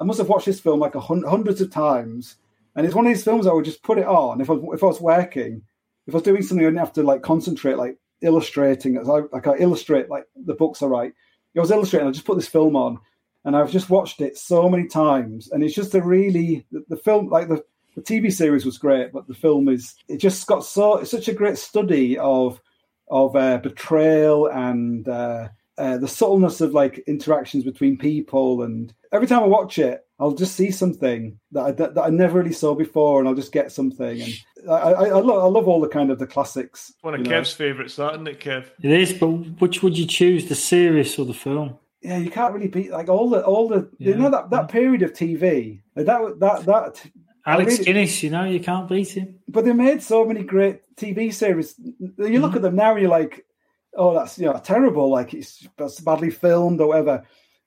[0.00, 2.36] I must have watched this film like a hun- hundreds of times,
[2.74, 4.82] and it's one of these films I would just put it on if I if
[4.82, 5.62] I was working,
[6.06, 9.22] if I was doing something I didn't have to like concentrate, like illustrating, as I
[9.32, 11.12] like I illustrate like the books I write.
[11.56, 12.06] I was illustrating.
[12.06, 12.98] I just put this film on,
[13.44, 16.96] and I've just watched it so many times, and it's just a really the, the
[16.96, 20.64] film like the the TV series was great, but the film is it just got
[20.64, 22.60] so it's such a great study of
[23.08, 25.48] of uh, betrayal and uh,
[25.78, 30.32] uh, the subtleness of like interactions between people, and every time I watch it, I'll
[30.32, 33.52] just see something that I, that, that I never really saw before, and I'll just
[33.52, 34.32] get something, and
[34.68, 36.92] I, I, I love I love all the kind of the classics.
[37.02, 37.30] One of you know.
[37.30, 38.66] Kev's favourites, that isn't it, Kev?
[38.82, 39.28] It is, but
[39.60, 41.78] which would you choose, the series or the film?
[42.06, 45.02] yeah, you can't really beat like all the all the you know that that period
[45.02, 47.10] of TV like that that that.
[47.44, 49.38] I Alex really- Guinness, you know, you can't beat him.
[49.46, 51.76] but they made so many great TV series.
[51.78, 52.56] You look mm-hmm.
[52.56, 53.46] at them now, and you're like,
[53.94, 57.24] oh, that's you know terrible, like it's, it's badly filmed or whatever.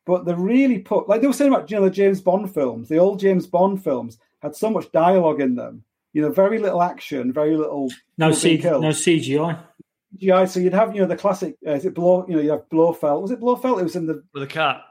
[0.10, 2.90] But they really put like they were saying about you know the James Bond films,
[2.90, 5.84] the old James Bond films had so much dialogue in them.
[6.14, 9.60] You know, very little action, very little No, people C- no CGI.
[10.18, 11.56] Yeah, so you'd have you know the classic.
[11.66, 12.26] Uh, is it Blow?
[12.28, 13.22] You know, you have Blofeld.
[13.22, 13.80] Was it Blofeld?
[13.80, 14.82] It was in the With a cat.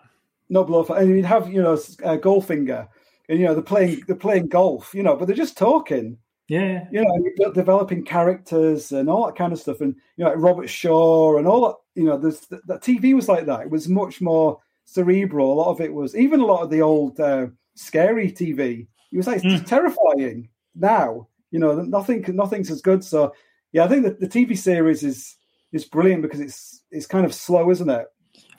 [0.49, 2.87] no Blofeld, and you'd have you know uh, Goldfinger,
[3.29, 4.95] and you know they're playing they're playing golf.
[4.95, 6.19] You know, but they're just talking.
[6.47, 6.87] Yeah.
[6.91, 10.39] You know, you're developing characters and all that kind of stuff, and you know, like
[10.41, 12.01] Robert Shaw and all that.
[12.01, 13.63] You know, there's that TV was like that.
[13.63, 15.53] It was much more cerebral.
[15.53, 18.87] A lot of it was even a lot of the old uh, scary TV.
[19.13, 20.49] It was like terrifying.
[20.75, 23.05] Now, you know, nothing nothing's as good.
[23.05, 23.35] So,
[23.73, 25.37] yeah, I think that the TV series is
[25.73, 28.07] is brilliant because it's it's kind of slow, isn't it?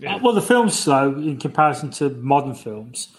[0.06, 3.10] Uh, Well, the film's slow in comparison to modern films,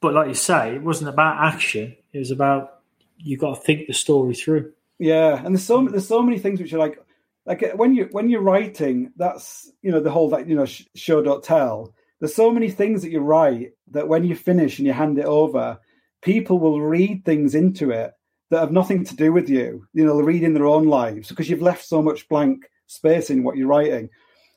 [0.00, 1.96] but like you say, it wasn't about action.
[2.12, 2.82] It was about
[3.18, 4.72] you got to think the story through.
[4.98, 6.98] Yeah, and there's so there's so many things which are like
[7.46, 10.66] like uh, when you when you're writing, that's you know the whole like you know
[10.66, 11.94] sh- show don't tell.
[12.24, 15.26] There's so many things that you write that when you finish and you hand it
[15.26, 15.78] over,
[16.22, 18.12] people will read things into it
[18.48, 19.86] that have nothing to do with you.
[19.92, 23.42] You know, they're reading their own lives because you've left so much blank space in
[23.42, 24.08] what you're writing.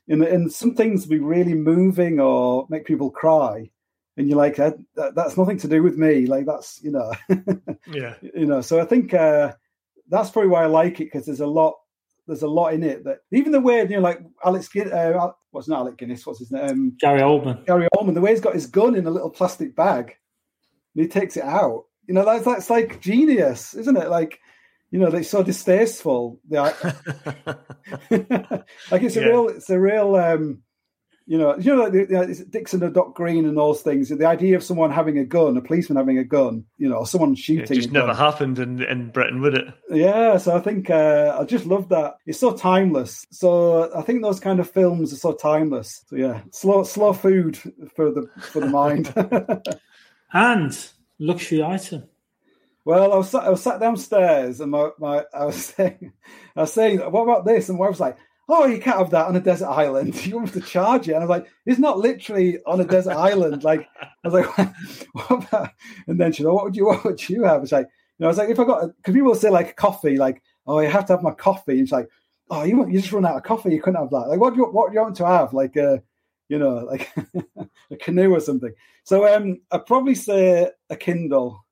[0.08, 3.70] And, and some things will be really moving or make people cry,
[4.16, 6.26] and you're like, that- that's nothing to do with me.
[6.26, 7.12] Like that's you know.
[7.94, 8.16] Yeah.
[8.22, 9.54] you know so i think uh
[10.10, 11.76] that's probably why i like it because there's a lot
[12.28, 15.68] there's a lot in it that even the way you know like alex uh, what's
[15.68, 16.70] not alex guinness what's his name?
[16.70, 17.66] Um, Gary Oldman.
[17.66, 20.16] gary Oldman, the way he's got his gun in a little plastic bag
[20.96, 21.86] and he takes it out.
[22.08, 24.10] You know that's that's like genius isn't it?
[24.10, 24.40] Like
[24.92, 26.40] you know they're so distasteful.
[28.92, 29.28] Like it's a Yeah.
[29.28, 30.64] real it's a real um
[31.30, 34.08] you know, you know, like the, you know, Dixon and Dock Green and those things.
[34.08, 37.06] The idea of someone having a gun, a policeman having a gun, you know, or
[37.06, 37.76] someone It shooting.
[37.76, 38.16] just never gun.
[38.16, 39.66] happened in, in Britain, would it?
[39.90, 42.16] Yeah, so I think uh, I just love that.
[42.26, 43.28] It's so timeless.
[43.30, 46.02] So I think those kind of films are so timeless.
[46.08, 47.58] So yeah, slow slow food
[47.96, 49.14] for the for the mind.
[50.34, 50.78] And
[51.20, 52.04] luxury item.
[52.86, 56.12] well, I was sat, I was sat downstairs and my, my I was saying
[56.56, 58.18] I was saying what about this and my wife was like.
[58.50, 60.16] Oh, you can't have that on a desert island.
[60.26, 61.14] You want me to charge it?
[61.14, 63.64] And I was like, it's not literally on a desert island.
[63.64, 64.76] Like, I was like,
[65.14, 65.70] what about?
[66.08, 67.64] And then she said, what would you, what would you have?
[67.64, 70.18] It's like, you know, I was like, if I got, because people say like coffee,
[70.18, 71.74] like, oh, you have to have my coffee.
[71.74, 72.10] And it's like,
[72.50, 73.74] oh, you want- you just run out of coffee.
[73.74, 74.30] You couldn't have that.
[74.30, 75.54] Like, what do you, what do you want to have?
[75.54, 75.98] Like, uh,
[76.50, 77.12] you know, like
[77.92, 78.74] a canoe or something.
[79.04, 81.66] So, um, I'd probably say a Kindle,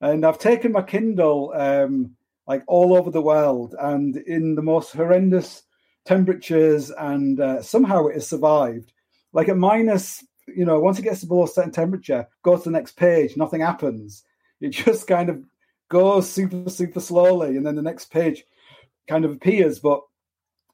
[0.00, 2.14] and I've taken my Kindle, um,
[2.46, 5.62] like all over the world, and in the most horrendous
[6.06, 8.92] temperatures, and uh, somehow it has survived.
[9.32, 12.62] Like at minus, you know, once it gets to below a certain temperature, go to
[12.62, 14.24] the next page, nothing happens.
[14.60, 15.44] It just kind of
[15.88, 18.44] goes super, super slowly, and then the next page
[19.06, 19.78] kind of appears.
[19.78, 20.00] But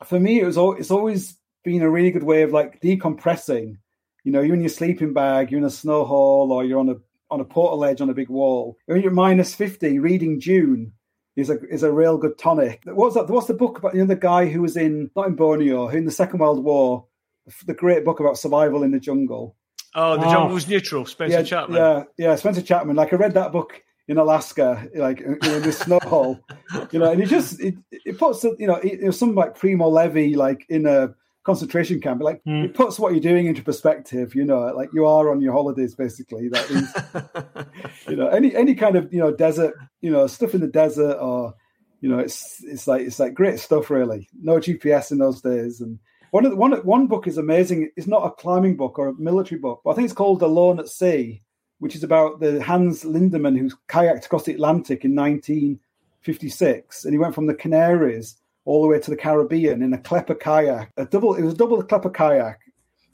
[0.05, 3.77] for me, it was al- it's always been a really good way of like decompressing.
[4.25, 6.91] You know, you're in your sleeping bag, you're in a snow hole, or you're on
[6.91, 6.97] a
[7.31, 8.77] on a portaledge on a big wall.
[8.87, 10.93] When you're minus fifty, reading June
[11.37, 12.83] is a is a real good tonic.
[12.85, 13.29] What's that?
[13.29, 13.95] What's the book about?
[13.95, 16.63] You know, the guy who was in not in Borneo, who in the Second World
[16.65, 17.07] War,
[17.67, 19.57] the great book about survival in the jungle.
[19.95, 20.53] Oh, the Oh.
[20.53, 21.05] was neutral.
[21.05, 21.77] Spencer yeah, Chapman.
[21.77, 22.37] yeah, yeah.
[22.37, 22.97] Spencer Chapman.
[22.97, 26.39] Like I read that book in Alaska, like in in this snow hole,
[26.91, 29.55] you know, and it just it, it puts you know it, it was some like
[29.59, 31.15] Primo Levi like in a
[31.45, 32.19] concentration camp.
[32.21, 32.65] But like Hmm.
[32.65, 34.35] it puts what you're doing into perspective.
[34.35, 36.49] You know, like you are on your holidays basically.
[36.49, 40.61] That is, you know, any any kind of you know desert, you know, stuff in
[40.61, 41.55] the desert or
[42.01, 44.29] you know, it's it's like it's like great stuff really.
[44.41, 45.99] No GPS in those days and.
[46.33, 47.91] One, of the, one, one book is amazing.
[47.95, 50.81] It's not a climbing book or a military book, but I think it's called Alone
[50.81, 51.43] at Sea,
[51.79, 57.19] which is about the Hans Lindemann who kayaked across the Atlantic in 1956, and he
[57.19, 60.91] went from the Canaries all the way to the Caribbean in a Klepper kayak.
[60.97, 62.59] A double, it was a double Klepper kayak,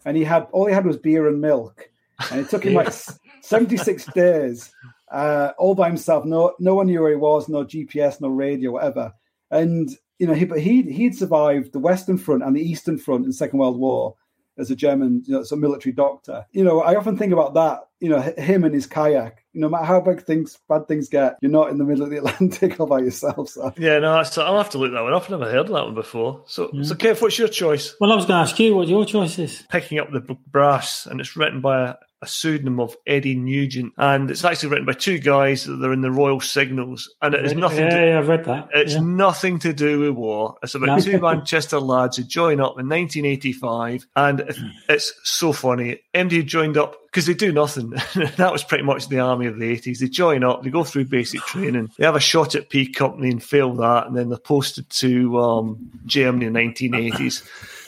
[0.04, 1.88] and he had all he had was beer and milk,
[2.30, 2.92] and it took him like
[3.42, 4.70] 76 days,
[5.10, 6.24] uh, all by himself.
[6.24, 7.48] No, no one knew where he was.
[7.48, 9.12] No GPS, no radio, whatever.
[9.50, 13.24] And you know, he but he he'd survived the Western Front and the Eastern Front
[13.24, 14.14] in the Second World War
[14.58, 16.46] as a German, you know, as a military doctor.
[16.52, 17.80] You know, I often think about that.
[18.00, 19.44] You know, him and his kayak.
[19.54, 22.16] No matter how big things, bad things get, you're not in the middle of the
[22.18, 23.48] Atlantic all by yourself.
[23.48, 23.72] So.
[23.76, 25.24] Yeah, no, I'll have to look that one up.
[25.24, 26.44] I've never heard that one before.
[26.46, 27.96] So, so Kev, what's your choice?
[28.00, 29.64] Well, I was going to ask you what your choice is.
[29.68, 34.30] Picking up the Brass, and it's written by a, a pseudonym of Eddie Nugent, and
[34.30, 37.54] it's actually written by two guys that are in the Royal Signals, and it has
[37.54, 37.84] nothing.
[37.84, 38.68] yeah, to, yeah, I've read that.
[38.74, 39.00] It's yeah.
[39.00, 40.56] nothing to do with war.
[40.62, 41.00] It's about No.
[41.00, 46.00] two Manchester lads who join up in 1985, and it's so funny.
[46.14, 47.90] MD joined up because they do nothing.
[48.36, 49.98] that was pretty much the army of the 80s.
[50.00, 53.30] They join up, they go through basic training, they have a shot at P Company
[53.30, 57.46] and fail that, and then they're posted to um, Germany in the 1980s.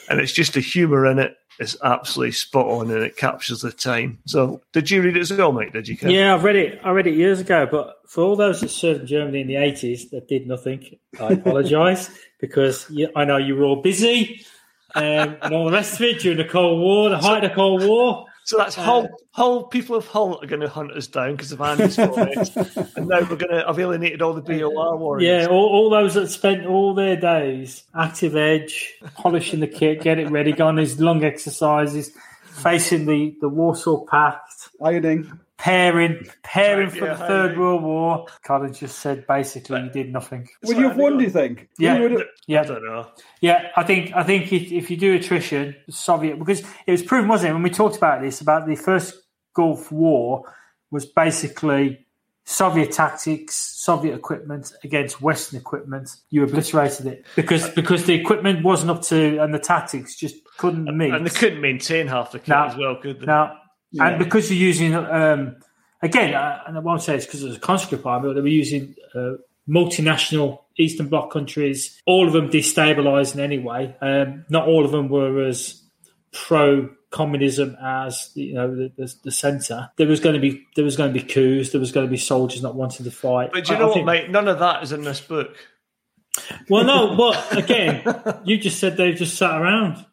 [0.09, 3.71] and it's just the humour in it is absolutely spot on, and it captures the
[3.71, 4.19] time.
[4.27, 5.73] So, did you read it as well, mate?
[5.73, 5.97] Did you?
[5.97, 6.11] Ken?
[6.11, 6.81] Yeah, I read it.
[6.83, 7.69] I read it years ago.
[7.71, 11.27] But for all those that served in Germany in the eighties that did nothing, I
[11.35, 14.45] apologise because you, I know you were all busy
[14.95, 17.55] um, and all the rest of it during the Cold War, the height of the
[17.55, 18.27] Cold War.
[18.51, 19.09] So that's uh, Hull.
[19.31, 22.57] Hull people of Hull are going to hunt us down because of Andy's comments,
[22.97, 25.45] and now we're going to have alienated all the BOR uh, warriors.
[25.45, 30.19] Yeah, all, all those that spent all their days active edge, polishing the kit, get
[30.19, 32.11] it ready, going on these long exercises,
[32.43, 35.31] facing the the Warsaw Pact, Ironing.
[35.63, 37.59] Pairing, pairing Right, for yeah, the Third ironing.
[37.61, 38.27] World War.
[38.45, 40.49] Colin just said basically you did nothing.
[40.65, 41.69] Would you have won, do you think?
[41.79, 41.97] Yeah.
[41.99, 42.27] You would-
[42.59, 43.07] I don't know.
[43.41, 43.69] yeah.
[43.77, 47.51] I think I think if, if you do attrition, Soviet because it was proven, wasn't
[47.51, 49.15] it, when we talked about this about the first
[49.55, 50.45] Gulf War
[50.91, 52.07] was basically
[52.45, 56.09] Soviet tactics, Soviet equipment against Western equipment.
[56.31, 60.85] You obliterated it because because the equipment wasn't up to and the tactics just couldn't
[60.97, 61.13] meet.
[61.15, 62.65] And they couldn't maintain half the kit No.
[62.65, 63.27] as well, could they?
[63.93, 65.57] Now, and because you're using, um,
[66.03, 68.41] again, uh, and I won't say it's because it was a conscript army, but they
[68.41, 69.33] were using uh,
[69.69, 73.95] multinational Eastern Bloc countries, all of them destabilizing anyway.
[74.01, 75.83] Um, not all of them were as
[76.33, 79.91] pro communism as you know the, the, the centre.
[79.97, 81.71] There was going to be there was going to be coups.
[81.71, 83.51] There was going to be soldiers not wanting to fight.
[83.53, 84.31] But you I- know I what, think- mate?
[84.31, 85.57] None of that is in this book.
[86.69, 88.05] Well, no, but again,
[88.45, 90.07] you just said they've just sat around.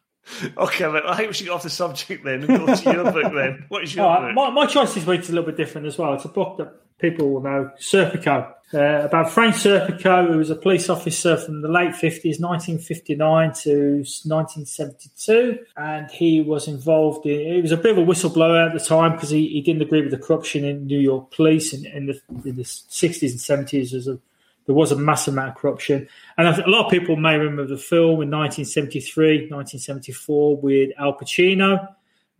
[0.56, 3.04] Okay, but I think we should get off the subject then and go to your
[3.12, 3.64] book then.
[3.68, 4.54] What is your All right, book?
[4.54, 6.14] my, my choice this week is a little bit different as well.
[6.14, 10.54] It's a book that people will know, Serpico, uh, about Frank Serpico, who was a
[10.54, 13.70] police officer from the late 50s, 1959 to
[14.04, 15.58] 1972.
[15.76, 19.12] And he was involved in, he was a bit of a whistleblower at the time
[19.12, 22.20] because he, he didn't agree with the corruption in New York police in, in, the,
[22.44, 23.90] in the 60s and 70s.
[23.90, 24.18] There was a,
[24.68, 26.06] there was a massive amount of corruption.
[26.36, 31.88] And a lot of people may remember the film in 1973, 1974 with Al Pacino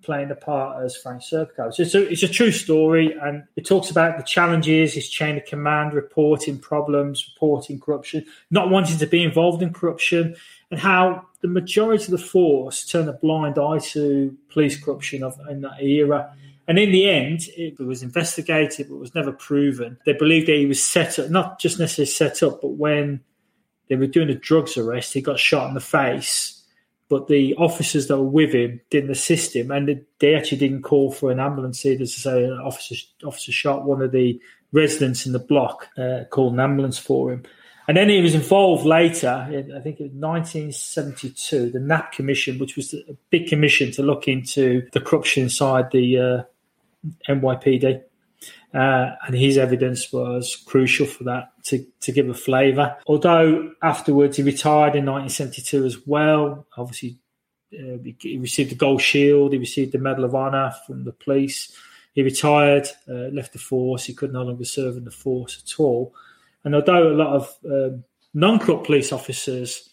[0.03, 1.73] playing the part as Frank Serpico.
[1.73, 5.39] So it's a, it's a true story, and it talks about the challenges, his chain
[5.39, 10.37] of command, reporting problems, reporting corruption, not wanting to be involved in corruption,
[10.71, 15.41] and how the majority of the force turned a blind eye to police corruption of
[15.49, 16.37] in that era.
[16.69, 19.99] And in the end, it was investigated, but it was never proven.
[20.05, 23.21] They believed that he was set up, not just necessarily set up, but when
[23.89, 26.59] they were doing a drugs arrest, he got shot in the face
[27.09, 31.11] but the officers that were with him didn't assist him, and they actually didn't call
[31.11, 31.85] for an ambulance.
[31.85, 32.95] Either to say an officer
[33.25, 34.41] officer shot one of the
[34.73, 37.45] residents in the block, uh, called an ambulance for him,
[37.87, 39.47] and then he was involved later.
[39.51, 44.29] In, I think in 1972, the Knapp Commission, which was a big commission to look
[44.29, 46.43] into the corruption inside the uh,
[47.29, 48.03] NYPD.
[48.73, 52.97] Uh, and his evidence was crucial for that to, to give a flavour.
[53.07, 56.67] Although afterwards he retired in 1972 as well.
[56.77, 57.19] Obviously,
[57.73, 61.75] uh, he received the Gold Shield, he received the Medal of Honour from the police.
[62.13, 64.05] He retired, uh, left the force.
[64.05, 66.15] He could no longer serve in the force at all.
[66.65, 69.89] And although a lot of um, non-corrupt police officers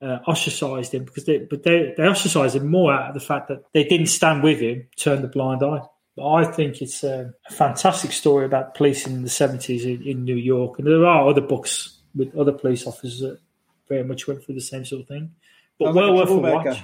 [0.00, 3.48] uh, ostracised him because they, but they, they ostracised him more out of the fact
[3.48, 5.80] that they didn't stand with him, turned a blind eye.
[6.16, 10.24] But I think it's a, a fantastic story about policing in the 70s in, in
[10.24, 10.78] New York.
[10.78, 13.38] And there are other books with other police officers that
[13.88, 15.32] very much went through the same sort of thing.
[15.78, 16.78] But Sounds like well a worth a watch.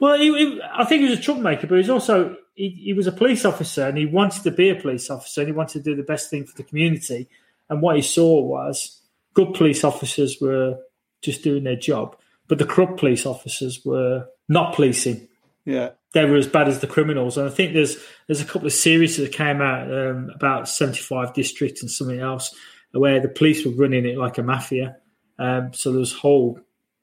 [0.00, 2.92] Well, he, he- I think he was a troublemaker, but he was also he, he
[2.92, 5.84] was a police officer and he wanted to be a police officer and he wanted
[5.84, 7.28] to do the best thing for the community.
[7.70, 9.00] And what he saw was
[9.34, 10.78] good police officers were
[11.22, 12.16] just doing their job,
[12.48, 15.28] but the corrupt police officers were not policing
[15.64, 15.90] Yeah.
[16.12, 17.36] They were as bad as the criminals.
[17.36, 17.96] And I think there's
[18.26, 22.54] there's a couple of series that came out um, about 75 districts and something else
[22.92, 24.96] where the police were running it like a mafia.
[25.38, 26.58] Um, so there was whole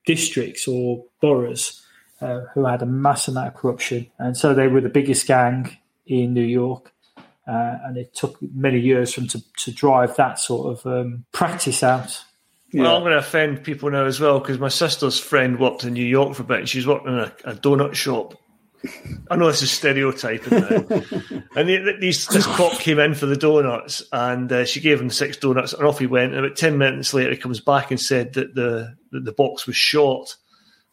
[0.05, 1.81] districts or boroughs
[2.21, 5.77] uh, who had a mass amount of corruption, and so they were the biggest gang
[6.05, 6.91] in New York.
[7.47, 11.25] Uh, and it took many years for them to, to drive that sort of um,
[11.31, 12.23] practice out.
[12.73, 15.93] Well, I'm going to offend people now as well because my sister's friend worked in
[15.93, 16.59] New York for a bit.
[16.59, 18.33] and She's working in a, a donut shop.
[19.31, 20.67] I know this is stereotyping now.
[21.55, 25.09] and the, these, this cop came in for the donuts and uh, she gave him
[25.09, 26.33] six donuts and off he went.
[26.33, 29.65] And about 10 minutes later, he comes back and said that the, that the box
[29.67, 30.35] was short.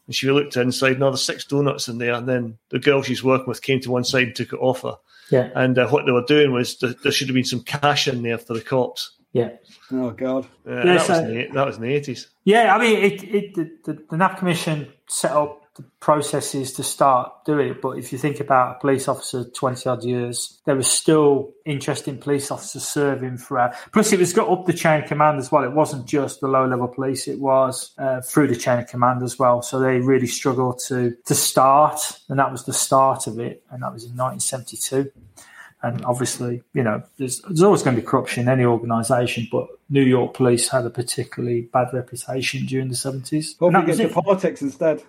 [0.07, 2.13] And she looked inside, no, there's six donuts in there.
[2.13, 4.81] And then the girl she's working with came to one side and took it off
[4.81, 4.95] her.
[5.31, 8.07] Yeah, And uh, what they were doing was th- there should have been some cash
[8.09, 9.17] in there for the cops.
[9.31, 9.51] yeah.
[9.91, 10.45] Oh God.
[10.67, 12.27] Uh, Yeah, that, so- was in the, that was in the 80s.
[12.43, 16.83] Yeah, I mean, it, it, the, the, the Knapp Commission set up the processes to
[16.83, 17.81] start doing it.
[17.81, 22.19] But if you think about a police officer 20 odd years, there was still interesting
[22.19, 23.73] police officers serving throughout.
[23.91, 25.63] Plus, it was got up the chain of command as well.
[25.63, 29.23] It wasn't just the low level police, it was uh, through the chain of command
[29.23, 29.61] as well.
[29.61, 33.81] So they really struggled to, to start, and that was the start of it, and
[33.81, 35.11] that was in 1972.
[35.81, 39.67] And obviously, you know, there's, there's always going to be corruption in any organisation, but
[39.89, 43.59] New York police had a particularly bad reputation during the 70s.
[43.59, 45.03] Hope And get to politics instead.